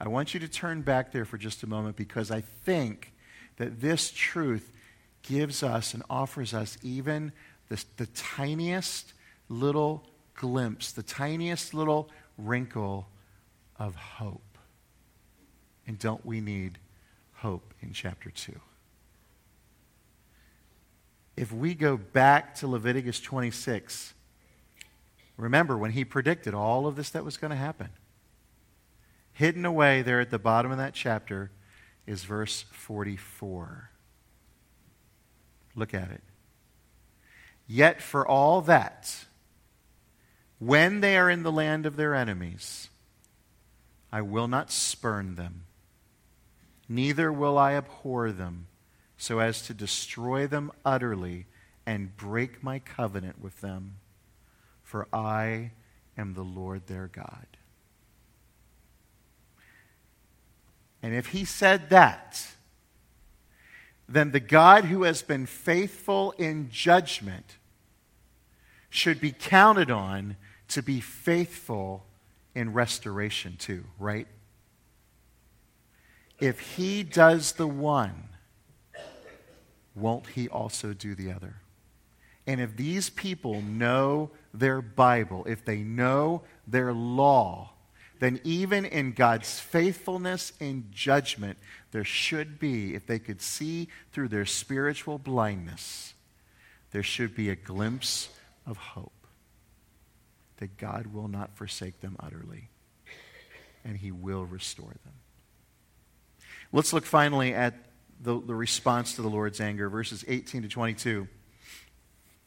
I 0.00 0.08
want 0.08 0.34
you 0.34 0.40
to 0.40 0.48
turn 0.48 0.82
back 0.82 1.12
there 1.12 1.24
for 1.24 1.38
just 1.38 1.62
a 1.62 1.66
moment 1.66 1.96
because 1.96 2.30
I 2.30 2.40
think 2.40 3.12
that 3.56 3.80
this 3.80 4.10
truth 4.10 4.72
gives 5.22 5.62
us 5.62 5.94
and 5.94 6.02
offers 6.10 6.52
us 6.52 6.76
even 6.82 7.32
the, 7.68 7.82
the 7.96 8.06
tiniest 8.06 9.12
little 9.48 10.06
glimpse, 10.34 10.92
the 10.92 11.02
tiniest 11.02 11.74
little 11.74 12.10
wrinkle 12.36 13.08
of 13.78 13.94
hope. 13.94 14.58
And 15.86 15.98
don't 15.98 16.24
we 16.24 16.40
need 16.40 16.78
hope 17.34 17.74
in 17.80 17.92
chapter 17.92 18.30
2? 18.30 18.58
If 21.36 21.52
we 21.52 21.74
go 21.74 21.96
back 21.96 22.54
to 22.56 22.68
Leviticus 22.68 23.20
26, 23.20 24.14
remember 25.36 25.76
when 25.76 25.90
he 25.90 26.04
predicted 26.04 26.54
all 26.54 26.86
of 26.86 26.96
this 26.96 27.10
that 27.10 27.24
was 27.24 27.36
going 27.36 27.50
to 27.50 27.56
happen. 27.56 27.90
Hidden 29.32 29.64
away 29.64 30.02
there 30.02 30.20
at 30.20 30.30
the 30.30 30.38
bottom 30.38 30.70
of 30.70 30.78
that 30.78 30.94
chapter 30.94 31.50
is 32.06 32.22
verse 32.22 32.64
44. 32.70 33.90
Look 35.74 35.92
at 35.92 36.10
it. 36.10 36.22
Yet 37.66 38.00
for 38.00 38.26
all 38.26 38.60
that, 38.62 39.24
when 40.58 41.00
they 41.00 41.16
are 41.16 41.30
in 41.30 41.42
the 41.42 41.52
land 41.52 41.86
of 41.86 41.96
their 41.96 42.14
enemies, 42.14 42.88
I 44.12 44.22
will 44.22 44.48
not 44.48 44.70
spurn 44.70 45.34
them, 45.34 45.64
neither 46.88 47.32
will 47.32 47.58
I 47.58 47.74
abhor 47.74 48.30
them, 48.32 48.66
so 49.16 49.38
as 49.38 49.62
to 49.62 49.74
destroy 49.74 50.46
them 50.46 50.70
utterly 50.84 51.46
and 51.86 52.16
break 52.16 52.62
my 52.62 52.78
covenant 52.78 53.40
with 53.40 53.60
them, 53.60 53.96
for 54.82 55.08
I 55.12 55.72
am 56.16 56.34
the 56.34 56.42
Lord 56.42 56.86
their 56.86 57.08
God. 57.08 57.46
And 61.02 61.14
if 61.14 61.28
he 61.28 61.44
said 61.44 61.90
that, 61.90 62.46
then 64.08 64.30
the 64.30 64.40
God 64.40 64.86
who 64.86 65.02
has 65.02 65.22
been 65.22 65.46
faithful 65.46 66.32
in 66.38 66.70
judgment 66.70 67.56
should 68.88 69.20
be 69.20 69.32
counted 69.32 69.90
on 69.90 70.36
to 70.74 70.82
be 70.82 71.00
faithful 71.00 72.04
in 72.52 72.72
restoration 72.72 73.56
too, 73.56 73.84
right? 73.96 74.26
If 76.40 76.58
he 76.58 77.04
does 77.04 77.52
the 77.52 77.68
one, 77.68 78.30
won't 79.94 80.26
he 80.26 80.48
also 80.48 80.92
do 80.92 81.14
the 81.14 81.30
other? 81.30 81.54
And 82.48 82.60
if 82.60 82.76
these 82.76 83.08
people 83.08 83.62
know 83.62 84.32
their 84.52 84.82
Bible, 84.82 85.44
if 85.48 85.64
they 85.64 85.78
know 85.78 86.42
their 86.66 86.92
law, 86.92 87.70
then 88.18 88.40
even 88.42 88.84
in 88.84 89.12
God's 89.12 89.60
faithfulness 89.60 90.52
in 90.58 90.86
judgment, 90.90 91.56
there 91.92 92.04
should 92.04 92.58
be, 92.58 92.96
if 92.96 93.06
they 93.06 93.20
could 93.20 93.40
see 93.40 93.88
through 94.10 94.28
their 94.28 94.44
spiritual 94.44 95.18
blindness, 95.18 96.14
there 96.90 97.04
should 97.04 97.36
be 97.36 97.48
a 97.48 97.56
glimpse 97.56 98.28
of 98.66 98.76
hope 98.76 99.13
that 100.58 100.76
God 100.76 101.08
will 101.08 101.28
not 101.28 101.56
forsake 101.56 102.00
them 102.00 102.16
utterly 102.20 102.70
and 103.84 103.98
he 103.98 104.10
will 104.10 104.44
restore 104.44 104.94
them. 105.04 105.14
Let's 106.72 106.92
look 106.92 107.04
finally 107.04 107.54
at 107.54 107.74
the, 108.20 108.40
the 108.40 108.54
response 108.54 109.14
to 109.14 109.22
the 109.22 109.28
Lord's 109.28 109.60
anger, 109.60 109.88
verses 109.88 110.24
18 110.26 110.62
to 110.62 110.68
22. 110.68 111.28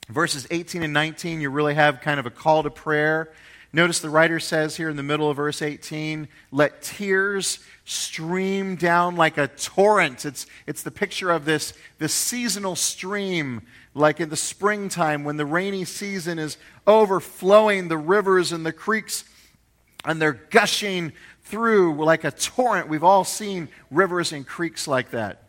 Verses 0.10 0.48
18 0.50 0.84
and 0.84 0.94
19, 0.94 1.42
you 1.42 1.50
really 1.50 1.76
have 1.76 2.02
kind 2.02 2.20
of 2.20 2.26
a 2.26 2.32
call 2.32 2.64
to 2.64 2.70
prayer. 2.70 3.32
Notice 3.74 4.00
the 4.00 4.10
writer 4.10 4.40
says 4.40 4.78
here 4.78 4.90
in 4.90 4.96
the 4.96 5.04
middle 5.04 5.30
of 5.30 5.36
verse 5.36 5.62
18, 5.62 6.30
let 6.52 6.82
tears 6.82 7.60
stream 7.84 8.76
down 8.76 9.18
like 9.18 9.38
a 9.38 9.50
torrent. 9.50 10.26
It's, 10.26 10.48
it's 10.66 10.84
the 10.84 10.92
picture 10.92 11.30
of 11.30 11.46
this, 11.46 11.74
this 12.00 12.14
seasonal 12.14 12.76
stream, 12.76 13.62
like 13.98 14.20
in 14.20 14.30
the 14.30 14.38
springtime 14.38 15.24
when 15.24 15.38
the 15.38 15.46
rainy 15.46 15.86
season 15.86 16.40
is 16.40 16.58
overflowing 16.86 17.88
the 17.88 17.98
rivers 17.98 18.52
and 18.52 18.66
the 18.66 18.72
creeks, 18.72 19.24
and 20.06 20.22
they're 20.22 20.34
gushing 20.34 21.12
through 21.44 22.04
like 22.04 22.24
a 22.24 22.32
torrent. 22.32 22.90
We've 22.90 23.04
all 23.04 23.24
seen 23.24 23.70
rivers 23.90 24.32
and 24.32 24.46
creeks 24.46 24.88
like 24.88 25.12
that. 25.12 25.44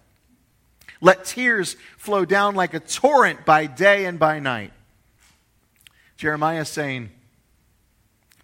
Let 1.01 1.25
tears 1.25 1.77
flow 1.97 2.25
down 2.25 2.55
like 2.55 2.75
a 2.75 2.81
torrent 2.81 3.45
by 3.45 3.67
day 3.67 4.05
and 4.07 4.19
by 4.19 4.41
night. 4.41 4.73
Jeremiah 6.17 6.63
is 6.63 6.69
saying, 6.69 7.11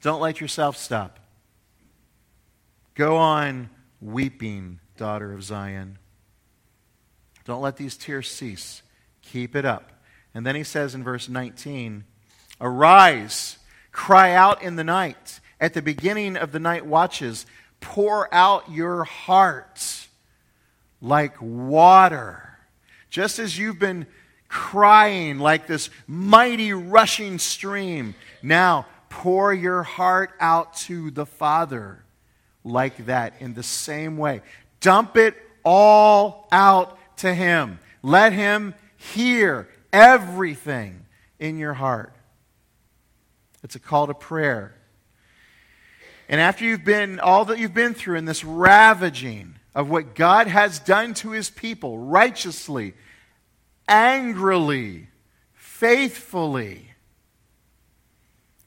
Don't 0.02 0.20
let 0.20 0.40
yourself 0.40 0.76
stop. 0.76 1.18
Go 2.94 3.16
on 3.16 3.70
weeping, 4.00 4.78
daughter 4.96 5.32
of 5.32 5.42
Zion. 5.42 5.98
Don't 7.44 7.60
let 7.60 7.76
these 7.76 7.96
tears 7.96 8.30
cease. 8.30 8.82
Keep 9.22 9.56
it 9.56 9.64
up. 9.64 9.93
And 10.34 10.44
then 10.44 10.56
he 10.56 10.64
says 10.64 10.94
in 10.94 11.04
verse 11.04 11.28
19, 11.28 12.04
Arise, 12.60 13.58
cry 13.92 14.32
out 14.32 14.62
in 14.62 14.76
the 14.76 14.84
night. 14.84 15.40
At 15.60 15.74
the 15.74 15.82
beginning 15.82 16.36
of 16.36 16.52
the 16.52 16.58
night 16.58 16.84
watches, 16.84 17.46
pour 17.80 18.32
out 18.34 18.70
your 18.70 19.04
heart 19.04 20.08
like 21.00 21.36
water. 21.40 22.58
Just 23.10 23.38
as 23.38 23.56
you've 23.56 23.78
been 23.78 24.06
crying 24.48 25.38
like 25.38 25.66
this 25.66 25.90
mighty 26.06 26.72
rushing 26.72 27.38
stream, 27.38 28.14
now 28.42 28.86
pour 29.08 29.54
your 29.54 29.84
heart 29.84 30.32
out 30.40 30.74
to 30.74 31.10
the 31.10 31.26
Father 31.26 32.04
like 32.64 33.06
that 33.06 33.34
in 33.38 33.54
the 33.54 33.62
same 33.62 34.16
way. 34.16 34.42
Dump 34.80 35.16
it 35.16 35.36
all 35.64 36.48
out 36.50 36.98
to 37.18 37.32
Him. 37.32 37.78
Let 38.02 38.32
Him 38.32 38.74
hear 38.96 39.68
everything 39.94 41.06
in 41.38 41.56
your 41.56 41.72
heart. 41.72 42.12
It's 43.62 43.76
a 43.76 43.78
call 43.80 44.08
to 44.08 44.14
prayer. 44.14 44.74
And 46.28 46.40
after 46.40 46.64
you've 46.64 46.84
been 46.84 47.20
all 47.20 47.46
that 47.46 47.58
you've 47.58 47.74
been 47.74 47.94
through 47.94 48.16
in 48.16 48.24
this 48.24 48.44
ravaging 48.44 49.54
of 49.74 49.88
what 49.88 50.14
God 50.14 50.46
has 50.46 50.78
done 50.78 51.14
to 51.14 51.30
his 51.30 51.50
people 51.50 51.98
righteously, 51.98 52.94
angrily, 53.88 55.08
faithfully, 55.52 56.90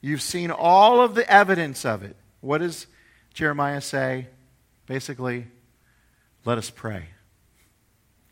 you've 0.00 0.22
seen 0.22 0.50
all 0.50 1.00
of 1.00 1.14
the 1.14 1.30
evidence 1.30 1.84
of 1.84 2.02
it. 2.02 2.16
What 2.40 2.58
does 2.58 2.86
Jeremiah 3.34 3.80
say? 3.80 4.28
Basically, 4.86 5.46
let 6.44 6.58
us 6.58 6.70
pray. 6.70 7.04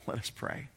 Let 0.07 0.19
us 0.19 0.31
pray. 0.31 0.69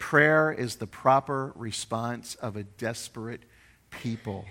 Prayer 0.00 0.50
is 0.50 0.76
the 0.76 0.86
proper 0.86 1.52
response 1.54 2.34
of 2.36 2.56
a 2.56 2.64
desperate 2.64 3.42
people. 3.90 4.46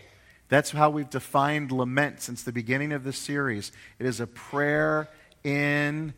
That's 0.47 0.71
how 0.71 0.91
we've 0.91 1.09
defined 1.09 1.71
lament 1.71 2.21
since 2.21 2.43
the 2.43 2.51
beginning 2.51 2.93
of 2.93 3.03
this 3.03 3.17
series. 3.17 3.73
It 3.97 4.05
is 4.05 4.19
a 4.19 4.27
prayer 4.27 5.09
in 5.43 6.13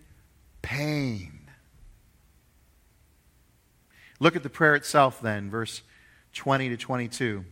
pain. 0.61 1.49
Look 4.19 4.35
at 4.35 4.43
the 4.43 4.49
prayer 4.49 4.75
itself 4.75 5.21
then, 5.21 5.49
verse 5.49 5.81
20 6.33 6.69
to 6.69 6.77
22. 6.77 7.45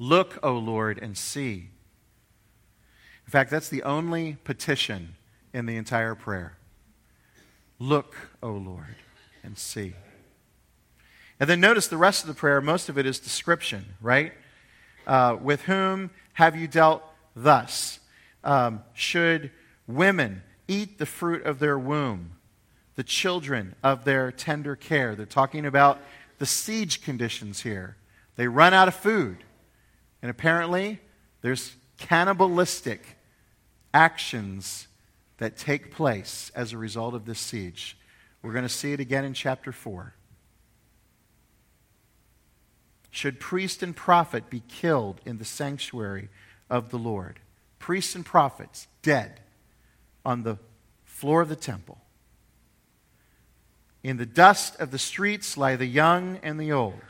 Look, 0.00 0.38
O 0.42 0.58
Lord, 0.58 0.98
and 0.98 1.16
see. 1.16 1.70
In 3.24 3.30
fact, 3.30 3.50
that's 3.50 3.68
the 3.68 3.84
only 3.84 4.36
petition 4.44 5.14
in 5.54 5.66
the 5.66 5.76
entire 5.76 6.16
prayer. 6.16 6.58
Look, 7.78 8.16
O 8.42 8.50
Lord, 8.50 8.96
and 9.44 9.56
see. 9.56 9.94
And 11.40 11.48
then 11.48 11.60
notice 11.60 11.88
the 11.88 11.96
rest 11.96 12.22
of 12.22 12.28
the 12.28 12.34
prayer, 12.34 12.60
most 12.60 12.88
of 12.88 12.98
it 12.98 13.06
is 13.06 13.18
description, 13.18 13.84
right? 14.00 14.32
Uh, 15.06 15.36
with 15.40 15.62
whom 15.62 16.10
have 16.34 16.56
you 16.56 16.68
dealt 16.68 17.02
thus? 17.34 17.98
Um, 18.44 18.82
should 18.94 19.50
women 19.86 20.42
eat 20.68 20.98
the 20.98 21.06
fruit 21.06 21.44
of 21.44 21.58
their 21.58 21.78
womb, 21.78 22.32
the 22.94 23.02
children 23.02 23.74
of 23.82 24.04
their 24.04 24.30
tender 24.30 24.76
care? 24.76 25.14
They're 25.14 25.26
talking 25.26 25.66
about 25.66 26.00
the 26.38 26.46
siege 26.46 27.02
conditions 27.02 27.60
here. 27.62 27.96
They 28.36 28.48
run 28.48 28.74
out 28.74 28.88
of 28.88 28.94
food. 28.94 29.38
And 30.22 30.30
apparently, 30.30 31.00
there's 31.40 31.74
cannibalistic 31.98 33.18
actions 33.92 34.86
that 35.38 35.56
take 35.56 35.92
place 35.92 36.50
as 36.54 36.72
a 36.72 36.78
result 36.78 37.14
of 37.14 37.26
this 37.26 37.38
siege. 37.38 37.96
We're 38.42 38.52
going 38.52 38.64
to 38.64 38.68
see 38.68 38.92
it 38.92 39.00
again 39.00 39.24
in 39.24 39.34
chapter 39.34 39.72
4. 39.72 40.14
Should 43.12 43.38
priest 43.38 43.82
and 43.82 43.94
prophet 43.94 44.48
be 44.48 44.62
killed 44.68 45.20
in 45.26 45.36
the 45.36 45.44
sanctuary 45.44 46.30
of 46.70 46.90
the 46.90 46.98
Lord? 46.98 47.40
Priests 47.78 48.14
and 48.14 48.24
prophets 48.24 48.88
dead 49.02 49.38
on 50.24 50.42
the 50.42 50.56
floor 51.04 51.42
of 51.42 51.50
the 51.50 51.54
temple. 51.54 51.98
In 54.02 54.16
the 54.16 54.26
dust 54.26 54.80
of 54.80 54.90
the 54.90 54.98
streets 54.98 55.58
lie 55.58 55.76
the 55.76 55.84
young 55.84 56.38
and 56.42 56.58
the 56.58 56.72
old. 56.72 57.02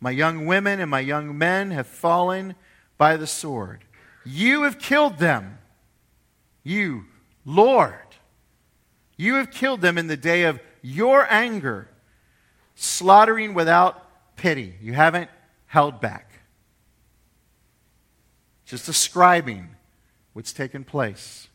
My 0.00 0.12
young 0.12 0.46
women 0.46 0.78
and 0.78 0.90
my 0.90 1.00
young 1.00 1.36
men 1.36 1.72
have 1.72 1.88
fallen 1.88 2.54
by 2.96 3.16
the 3.16 3.26
sword. 3.26 3.84
You 4.24 4.62
have 4.62 4.78
killed 4.78 5.18
them. 5.18 5.58
You, 6.62 7.06
Lord, 7.44 7.94
you 9.16 9.34
have 9.34 9.50
killed 9.50 9.80
them 9.80 9.98
in 9.98 10.06
the 10.06 10.16
day 10.16 10.44
of 10.44 10.60
your 10.80 11.26
anger, 11.28 11.88
slaughtering 12.76 13.52
without 13.52 14.05
pity. 14.36 14.74
You 14.80 14.92
haven't 14.92 15.30
held 15.66 16.00
back. 16.00 16.30
Just 18.64 18.86
describing 18.86 19.70
what's 20.32 20.52
taken 20.52 20.84
place. 20.84 21.48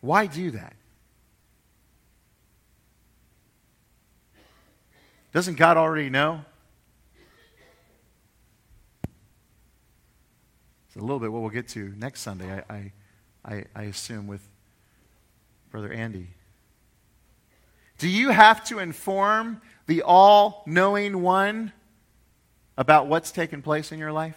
Why 0.00 0.26
do 0.26 0.50
that? 0.52 0.74
Doesn't 5.32 5.56
God 5.56 5.76
already 5.76 6.08
know? 6.08 6.44
It's 10.86 10.96
a 10.96 11.00
little 11.00 11.18
bit 11.18 11.30
what 11.30 11.42
we'll 11.42 11.50
get 11.50 11.68
to 11.68 11.92
next 11.98 12.22
Sunday, 12.22 12.62
I, 12.70 12.92
I, 13.44 13.64
I 13.74 13.82
assume, 13.84 14.26
with 14.26 14.48
Brother 15.70 15.92
Andy. 15.92 16.28
Do 17.98 18.08
you 18.08 18.30
have 18.30 18.64
to 18.66 18.78
inform 18.78 19.60
the 19.88 20.02
all 20.02 20.62
knowing 20.66 21.22
one 21.22 21.72
about 22.76 23.08
what's 23.08 23.32
taken 23.32 23.62
place 23.62 23.90
in 23.90 23.98
your 23.98 24.12
life? 24.12 24.36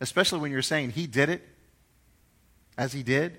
Especially 0.00 0.38
when 0.38 0.50
you're 0.50 0.62
saying 0.62 0.90
he 0.92 1.06
did 1.06 1.28
it 1.28 1.46
as 2.78 2.94
he 2.94 3.02
did? 3.02 3.36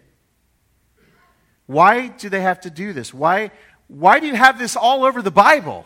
Why 1.66 2.08
do 2.10 2.30
they 2.30 2.41
have 2.41 2.62
to 2.62 2.70
do 2.70 2.93
this? 2.93 3.14
Why, 3.14 3.51
why 3.88 4.20
do 4.20 4.28
you 4.28 4.36
have 4.36 4.60
this 4.60 4.76
all 4.76 5.03
over 5.03 5.22
the 5.22 5.32
Bible? 5.32 5.86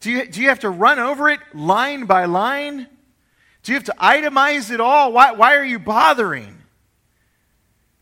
Do 0.00 0.10
you, 0.10 0.26
do 0.26 0.42
you 0.42 0.48
have 0.48 0.60
to 0.60 0.70
run 0.70 0.98
over 0.98 1.28
it 1.28 1.40
line 1.54 2.04
by 2.04 2.26
line? 2.26 2.86
Do 3.62 3.72
you 3.72 3.76
have 3.76 3.84
to 3.84 3.94
itemize 3.98 4.70
it 4.70 4.80
all? 4.80 5.12
Why, 5.12 5.32
why 5.32 5.56
are 5.56 5.64
you 5.64 5.78
bothering? 5.78 6.58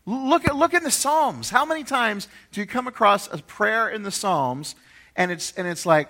Look 0.05 0.47
at 0.47 0.55
look 0.55 0.73
in 0.73 0.83
the 0.83 0.91
Psalms. 0.91 1.51
How 1.51 1.63
many 1.63 1.83
times 1.83 2.27
do 2.51 2.59
you 2.59 2.67
come 2.67 2.87
across 2.87 3.31
a 3.31 3.37
prayer 3.37 3.87
in 3.87 4.01
the 4.01 4.11
Psalms 4.11 4.75
and 5.15 5.31
it's 5.31 5.53
and 5.53 5.67
it's 5.67 5.85
like, 5.85 6.09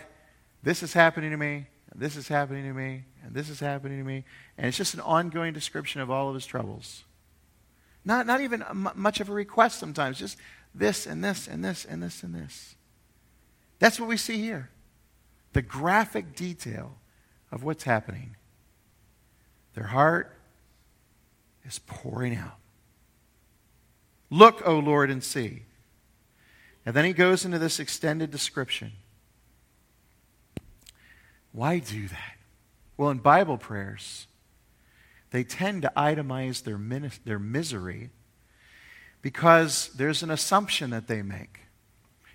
this 0.63 0.83
is 0.83 0.93
happening 0.93 1.31
to 1.31 1.37
me, 1.37 1.67
and 1.91 2.01
this 2.01 2.15
is 2.15 2.27
happening 2.27 2.63
to 2.65 2.73
me, 2.73 3.03
and 3.23 3.33
this 3.33 3.49
is 3.49 3.59
happening 3.59 3.97
to 3.97 4.03
me, 4.03 4.23
and 4.57 4.67
it's 4.67 4.77
just 4.77 4.93
an 4.93 4.99
ongoing 5.01 5.53
description 5.53 6.01
of 6.01 6.09
all 6.09 6.29
of 6.29 6.35
his 6.35 6.45
troubles. 6.45 7.03
Not 8.05 8.25
not 8.25 8.41
even 8.41 8.63
much 8.95 9.19
of 9.19 9.29
a 9.29 9.33
request 9.33 9.79
sometimes, 9.79 10.19
just 10.19 10.37
this 10.73 11.05
and 11.05 11.23
this 11.23 11.47
and 11.47 11.63
this 11.63 11.85
and 11.85 12.01
this 12.01 12.23
and 12.23 12.33
this. 12.33 12.75
That's 13.79 13.99
what 13.99 14.09
we 14.09 14.17
see 14.17 14.37
here. 14.37 14.69
The 15.53 15.61
graphic 15.61 16.35
detail 16.35 16.97
of 17.51 17.63
what's 17.63 17.83
happening. 17.83 18.35
Their 19.73 19.87
heart 19.87 20.37
is 21.65 21.79
pouring 21.79 22.35
out. 22.35 22.57
Look, 24.29 24.65
O 24.65 24.79
Lord, 24.79 25.09
and 25.11 25.23
see. 25.23 25.63
And 26.85 26.95
then 26.95 27.05
he 27.05 27.13
goes 27.13 27.45
into 27.45 27.59
this 27.59 27.79
extended 27.79 28.31
description. 28.31 28.93
Why 31.51 31.79
do 31.79 32.07
that? 32.07 32.37
Well, 32.97 33.09
in 33.09 33.19
Bible 33.19 33.57
prayers, 33.57 34.27
they 35.31 35.43
tend 35.43 35.83
to 35.83 35.91
itemize 35.95 36.63
their, 36.63 36.79
their 37.25 37.39
misery 37.39 38.09
because 39.21 39.89
there's 39.95 40.23
an 40.23 40.31
assumption 40.31 40.89
that 40.91 41.07
they 41.07 41.21
make. 41.21 41.59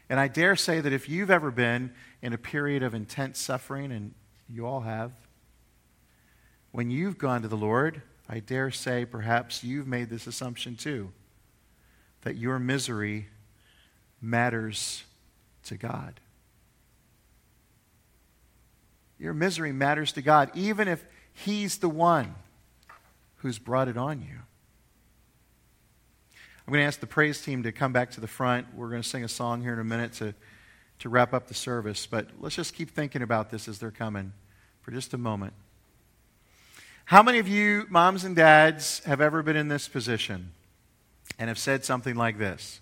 And 0.09 0.20
I 0.20 0.28
dare 0.28 0.55
say 0.55 0.80
that 0.80 0.92
if 0.92 1.09
you've 1.09 1.30
ever 1.30 1.51
been 1.51 1.92
in 2.22 2.32
a 2.32 2.38
period 2.38 2.82
of 2.82 2.94
intense 2.94 3.40
suffering, 3.40 3.90
and 3.90 4.14
you 4.49 4.66
all 4.66 4.82
have, 4.82 5.12
when 6.70 6.90
you've 6.90 7.18
gone 7.18 7.42
to 7.42 7.49
the 7.49 7.57
Lord, 7.57 8.03
I 8.28 8.40
dare 8.40 8.70
say 8.70 9.05
perhaps 9.05 9.64
you've 9.64 9.86
made 9.86 10.11
this 10.11 10.26
assumption 10.26 10.76
too 10.76 11.11
that 12.22 12.36
your 12.36 12.59
misery 12.59 13.28
matters 14.21 15.05
to 15.64 15.77
God. 15.77 16.21
Your 19.19 19.35
misery 19.35 19.73
matters 19.73 20.12
to 20.12 20.23
God, 20.23 20.51
even 20.55 20.89
if 20.89 21.05
He's 21.33 21.79
the 21.79 21.89
one 21.89 22.35
who's 23.37 23.59
brought 23.59 23.89
it 23.89 23.97
on 23.97 24.21
you. 24.21 24.39
I'm 26.67 26.73
going 26.73 26.83
to 26.83 26.87
ask 26.87 26.99
the 26.99 27.07
praise 27.07 27.41
team 27.41 27.62
to 27.62 27.73
come 27.73 27.93
back 27.93 28.11
to 28.12 28.21
the 28.21 28.27
front. 28.27 28.67
We're 28.75 28.89
going 28.89 29.03
to 29.03 29.09
sing 29.09 29.23
a 29.23 29.29
song 29.29 29.62
here 29.62 29.73
in 29.73 29.79
a 29.79 29.85
minute 29.85 30.14
to, 30.14 30.35
to 31.01 31.09
wrap 31.09 31.33
up 31.33 31.47
the 31.47 31.55
service, 31.55 32.07
but 32.07 32.29
let's 32.41 32.57
just 32.57 32.75
keep 32.75 32.91
thinking 32.91 33.23
about 33.23 33.51
this 33.51 33.69
as 33.69 33.79
they're 33.79 33.91
coming 33.91 34.33
for 34.81 34.91
just 34.91 35.14
a 35.14 35.19
moment. 35.19 35.53
How 37.05 37.23
many 37.23 37.39
of 37.39 37.47
you, 37.47 37.87
moms 37.89 38.25
and 38.25 38.35
dads, 38.35 38.99
have 39.05 39.21
ever 39.21 39.43
been 39.45 39.55
in 39.55 39.69
this 39.69 39.87
position 39.87 40.51
and 41.39 41.47
have 41.47 41.59
said 41.59 41.85
something 41.85 42.17
like 42.17 42.37
this? 42.37 42.81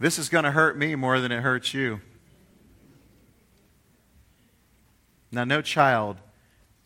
This 0.00 0.18
is 0.18 0.30
going 0.30 0.44
to 0.44 0.50
hurt 0.50 0.78
me 0.78 0.94
more 0.94 1.20
than 1.20 1.30
it 1.30 1.42
hurts 1.42 1.74
you. 1.74 2.00
Now, 5.30 5.44
no 5.44 5.60
child 5.60 6.16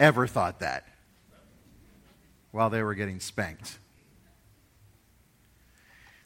ever 0.00 0.26
thought 0.26 0.58
that 0.58 0.88
while 2.50 2.70
they 2.70 2.82
were 2.82 2.94
getting 2.94 3.20
spanked. 3.20 3.78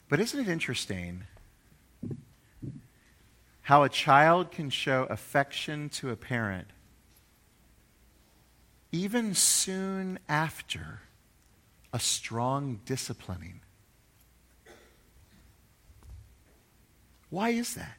But 0.09 0.19
isn't 0.19 0.39
it 0.39 0.47
interesting 0.47 1.25
how 3.61 3.83
a 3.83 3.89
child 3.89 4.51
can 4.51 4.71
show 4.71 5.03
affection 5.11 5.89
to 5.89 6.09
a 6.09 6.15
parent 6.15 6.69
even 8.91 9.35
soon 9.35 10.17
after 10.27 11.01
a 11.93 11.99
strong 11.99 12.79
disciplining? 12.83 13.61
Why 17.29 17.49
is 17.49 17.75
that? 17.75 17.97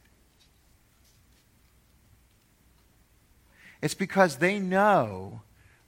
It's 3.82 3.94
because 3.94 4.36
they 4.36 4.58
know 4.58 5.42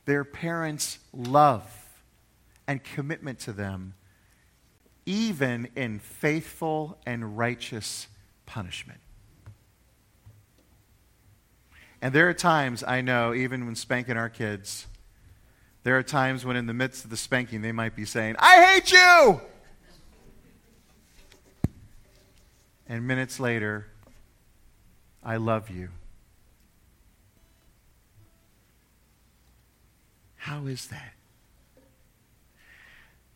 their 0.05 0.25
parents' 0.25 0.99
love 1.13 1.65
and 2.67 2.83
commitment 2.83 3.39
to 3.41 3.53
them 3.53 3.95
even 5.05 5.69
in 5.75 5.99
faithful 5.99 6.99
and 7.05 7.37
righteous 7.37 8.07
punishment. 8.47 9.01
And 12.01 12.15
there 12.15 12.29
are 12.29 12.35
times, 12.35 12.83
I 12.87 13.01
know, 13.01 13.33
even 13.35 13.67
when 13.67 13.75
spanking 13.77 14.17
our 14.17 14.29
kids, 14.29 14.87
there 15.85 15.97
are 15.97 16.03
times 16.03 16.45
when 16.45 16.57
in 16.57 16.67
the 16.67 16.75
midst 16.75 17.05
of 17.05 17.11
the 17.11 17.17
spanking 17.17 17.63
they 17.63 17.73
might 17.73 17.95
be 17.95 18.05
saying, 18.05 18.37
I 18.39 18.65
hate 18.65 18.93
you! 18.93 19.41
And 22.89 23.07
minutes 23.07 23.41
later, 23.41 23.87
I 25.23 25.37
love 25.37 25.71
you. 25.71 25.91
How 30.37 30.67
is 30.67 30.89
that? 30.89 31.15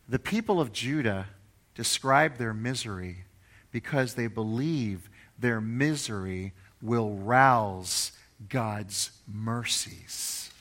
The 0.09 0.19
people 0.19 0.59
of 0.59 0.73
Judah 0.73 1.27
describe 1.75 2.37
their 2.37 2.53
misery 2.53 3.25
because 3.71 4.15
they 4.15 4.27
believe 4.27 5.09
their 5.39 5.61
misery 5.61 6.53
will 6.81 7.11
rouse 7.15 8.11
God's 8.49 9.11
mercies. 9.27 10.51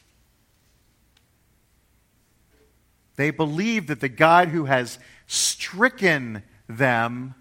They 3.16 3.30
believe 3.30 3.86
that 3.86 4.00
the 4.00 4.08
God 4.08 4.48
who 4.48 4.66
has 4.66 4.98
stricken 5.26 6.42
them 6.68 7.34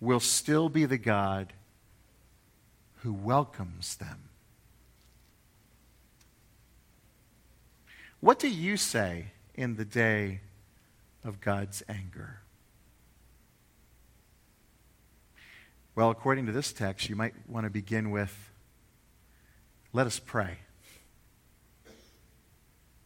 will 0.00 0.20
still 0.20 0.68
be 0.68 0.84
the 0.84 0.98
God 0.98 1.52
who 2.96 3.12
welcomes 3.12 3.96
them. 3.96 4.28
What 8.20 8.38
do 8.38 8.48
you 8.48 8.76
say 8.76 9.26
in 9.54 9.76
the 9.76 9.84
day 9.84 10.40
of 11.24 11.40
God's 11.40 11.82
anger? 11.88 12.40
Well, 15.94 16.10
according 16.10 16.46
to 16.46 16.52
this 16.52 16.72
text, 16.72 17.08
you 17.08 17.16
might 17.16 17.34
want 17.48 17.64
to 17.64 17.70
begin 17.70 18.10
with 18.10 18.50
let 19.96 20.06
us 20.06 20.18
pray. 20.18 20.58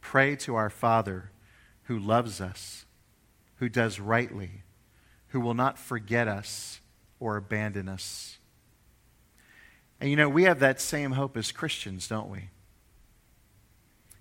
Pray 0.01 0.35
to 0.35 0.55
our 0.55 0.69
Father 0.69 1.31
who 1.83 1.97
loves 1.97 2.41
us, 2.41 2.83
who 3.59 3.69
does 3.69 3.97
rightly, 3.97 4.63
who 5.29 5.39
will 5.39 5.53
not 5.53 5.79
forget 5.79 6.27
us 6.27 6.80
or 7.21 7.37
abandon 7.37 7.87
us. 7.87 8.37
And 10.01 10.09
you 10.09 10.17
know, 10.17 10.27
we 10.27 10.43
have 10.43 10.59
that 10.59 10.81
same 10.81 11.11
hope 11.11 11.37
as 11.37 11.53
Christians, 11.53 12.09
don't 12.09 12.29
we? 12.29 12.49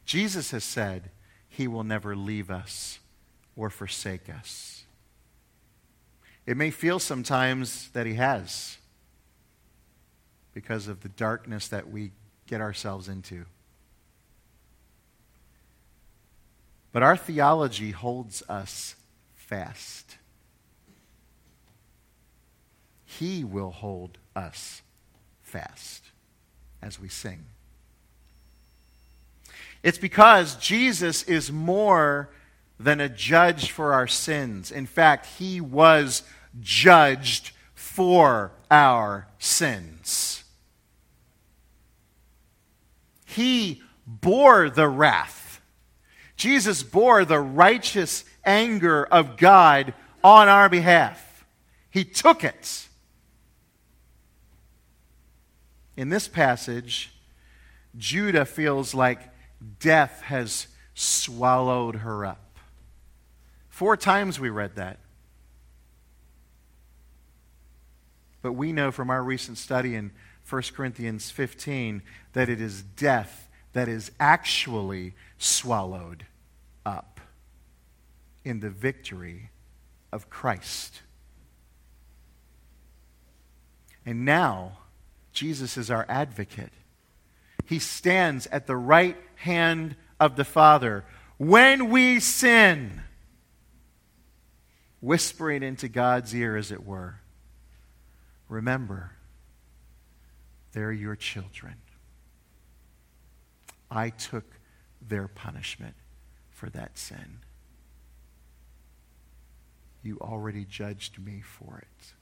Jesus 0.04 0.52
has 0.52 0.62
said 0.62 1.10
he 1.48 1.66
will 1.66 1.82
never 1.82 2.14
leave 2.14 2.50
us 2.50 3.00
or 3.56 3.70
forsake 3.70 4.30
us. 4.30 4.84
It 6.46 6.56
may 6.56 6.70
feel 6.70 6.98
sometimes 6.98 7.90
that 7.90 8.06
He 8.06 8.14
has 8.14 8.78
because 10.52 10.88
of 10.88 11.02
the 11.02 11.08
darkness 11.08 11.68
that 11.68 11.90
we 11.90 12.12
get 12.46 12.60
ourselves 12.60 13.08
into. 13.08 13.44
But 16.92 17.02
our 17.02 17.16
theology 17.16 17.92
holds 17.92 18.42
us 18.48 18.96
fast. 19.34 20.16
He 23.18 23.42
will 23.42 23.70
hold 23.70 24.18
us 24.36 24.82
fast 25.42 26.04
as 26.80 27.00
we 27.00 27.08
sing. 27.08 27.44
It's 29.82 29.98
because 29.98 30.54
Jesus 30.56 31.24
is 31.24 31.50
more 31.50 32.30
than 32.78 33.00
a 33.00 33.08
judge 33.08 33.72
for 33.72 33.92
our 33.92 34.06
sins. 34.06 34.70
In 34.70 34.86
fact, 34.86 35.26
he 35.38 35.60
was 35.60 36.22
judged 36.60 37.50
for 37.74 38.52
our 38.70 39.26
sins. 39.38 40.44
He 43.26 43.82
bore 44.06 44.70
the 44.70 44.88
wrath. 44.88 45.60
Jesus 46.36 46.82
bore 46.84 47.24
the 47.24 47.40
righteous 47.40 48.24
anger 48.44 49.04
of 49.04 49.36
God 49.36 49.94
on 50.22 50.48
our 50.48 50.68
behalf. 50.68 51.44
He 51.90 52.04
took 52.04 52.44
it. 52.44 52.86
In 55.96 56.08
this 56.08 56.28
passage, 56.28 57.12
Judah 57.96 58.44
feels 58.44 58.94
like 58.94 59.20
death 59.78 60.22
has 60.22 60.68
swallowed 60.94 61.96
her 61.96 62.24
up. 62.24 62.58
Four 63.68 63.96
times 63.96 64.38
we 64.38 64.50
read 64.50 64.76
that. 64.76 64.98
But 68.42 68.52
we 68.52 68.72
know 68.72 68.90
from 68.90 69.10
our 69.10 69.22
recent 69.22 69.58
study 69.58 69.94
in 69.94 70.12
1 70.48 70.62
Corinthians 70.74 71.30
15 71.30 72.02
that 72.32 72.48
it 72.48 72.60
is 72.60 72.82
death 72.82 73.48
that 73.72 73.88
is 73.88 74.10
actually 74.18 75.14
swallowed 75.38 76.26
up 76.84 77.20
in 78.44 78.60
the 78.60 78.70
victory 78.70 79.50
of 80.12 80.28
Christ. 80.28 81.02
And 84.04 84.24
now, 84.24 84.78
Jesus 85.40 85.78
is 85.78 85.90
our 85.90 86.04
advocate. 86.06 86.70
He 87.64 87.78
stands 87.78 88.46
at 88.48 88.66
the 88.66 88.76
right 88.76 89.16
hand 89.36 89.96
of 90.20 90.36
the 90.36 90.44
Father 90.44 91.02
when 91.38 91.88
we 91.88 92.20
sin, 92.20 93.00
whispering 95.00 95.62
into 95.62 95.88
God's 95.88 96.34
ear, 96.34 96.56
as 96.56 96.70
it 96.70 96.84
were. 96.84 97.20
Remember, 98.50 99.12
they're 100.72 100.92
your 100.92 101.16
children. 101.16 101.76
I 103.90 104.10
took 104.10 104.44
their 105.00 105.26
punishment 105.26 105.94
for 106.50 106.68
that 106.68 106.98
sin. 106.98 107.38
You 110.02 110.18
already 110.20 110.66
judged 110.66 111.18
me 111.18 111.40
for 111.40 111.78
it. 111.78 112.12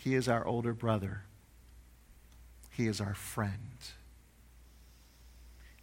He 0.00 0.14
is 0.14 0.28
our 0.28 0.46
older 0.46 0.72
brother. 0.72 1.24
He 2.70 2.86
is 2.86 3.02
our 3.02 3.12
friend. 3.12 3.76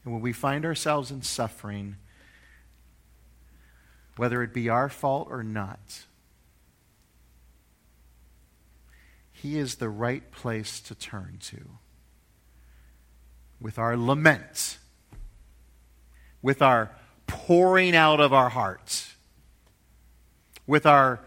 And 0.04 0.12
when 0.12 0.24
we 0.24 0.34
find 0.34 0.66
ourselves 0.66 1.12
in 1.12 1.22
suffering, 1.22 1.98
whether 4.16 4.42
it 4.42 4.56
be 4.56 4.70
our 4.70 4.90
fault 4.90 5.28
or 5.30 5.44
not, 5.44 6.06
He 9.32 9.60
is 9.60 9.76
the 9.76 9.90
right 9.90 10.32
place 10.32 10.80
to 10.80 10.96
turn 10.96 11.38
to 11.42 11.78
with 13.62 13.78
our 13.78 13.96
lament, 13.96 14.80
with 16.42 16.64
our 16.64 16.90
pouring 17.28 17.96
out 17.96 18.20
of 18.20 18.34
our 18.34 18.50
hearts, 18.50 19.14
with 20.66 20.88
our 20.88 21.20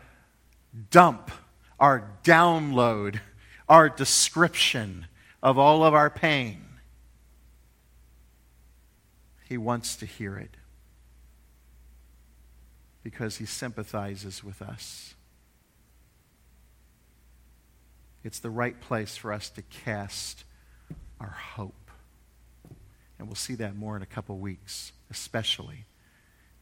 dump 0.90 1.30
our 1.80 2.12
download, 2.22 3.20
our 3.68 3.88
description 3.88 5.06
of 5.42 5.58
all 5.58 5.82
of 5.82 5.94
our 5.94 6.10
pain. 6.10 6.62
He 9.48 9.56
wants 9.56 9.96
to 9.96 10.06
hear 10.06 10.36
it 10.36 10.56
because 13.02 13.38
he 13.38 13.46
sympathizes 13.46 14.44
with 14.44 14.60
us. 14.60 15.14
It's 18.22 18.38
the 18.38 18.50
right 18.50 18.78
place 18.78 19.16
for 19.16 19.32
us 19.32 19.48
to 19.50 19.62
cast 19.62 20.44
our 21.18 21.34
hope. 21.54 21.90
And 23.18 23.26
we'll 23.26 23.34
see 23.34 23.54
that 23.56 23.74
more 23.74 23.96
in 23.96 24.02
a 24.02 24.06
couple 24.06 24.38
weeks, 24.38 24.92
especially 25.10 25.86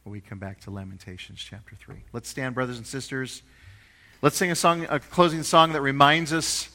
when 0.03 0.13
we 0.13 0.21
come 0.21 0.39
back 0.39 0.61
to 0.61 0.71
Lamentations 0.71 1.39
chapter 1.39 1.75
3. 1.75 1.97
Let's 2.13 2.29
stand, 2.29 2.55
brothers 2.55 2.77
and 2.77 2.87
sisters. 2.87 3.43
Let's 4.21 4.35
sing 4.35 4.51
a 4.51 4.55
song, 4.55 4.85
a 4.89 4.99
closing 4.99 5.43
song 5.43 5.71
that 5.71 5.81
reminds 5.81 6.33
us 6.33 6.67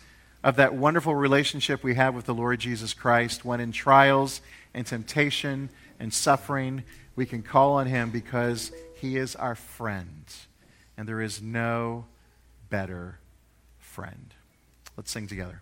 of 0.42 0.56
that 0.56 0.74
wonderful 0.74 1.14
relationship 1.14 1.84
we 1.84 1.94
have 1.94 2.14
with 2.14 2.24
the 2.24 2.32
Lord 2.32 2.58
Jesus 2.58 2.94
Christ 2.94 3.44
when 3.44 3.60
in 3.60 3.70
trials 3.70 4.40
and 4.72 4.86
temptation 4.86 5.68
and 6.00 6.12
suffering, 6.12 6.84
we 7.16 7.26
can 7.26 7.42
call 7.42 7.74
on 7.74 7.86
him 7.86 8.08
because 8.08 8.72
he 8.94 9.18
is 9.18 9.36
our 9.36 9.54
friend. 9.54 10.24
And 10.96 11.06
there 11.06 11.20
is 11.20 11.42
no 11.42 12.06
better 12.70 13.18
friend. 13.78 14.32
Let's 14.96 15.10
sing 15.10 15.26
together. 15.26 15.60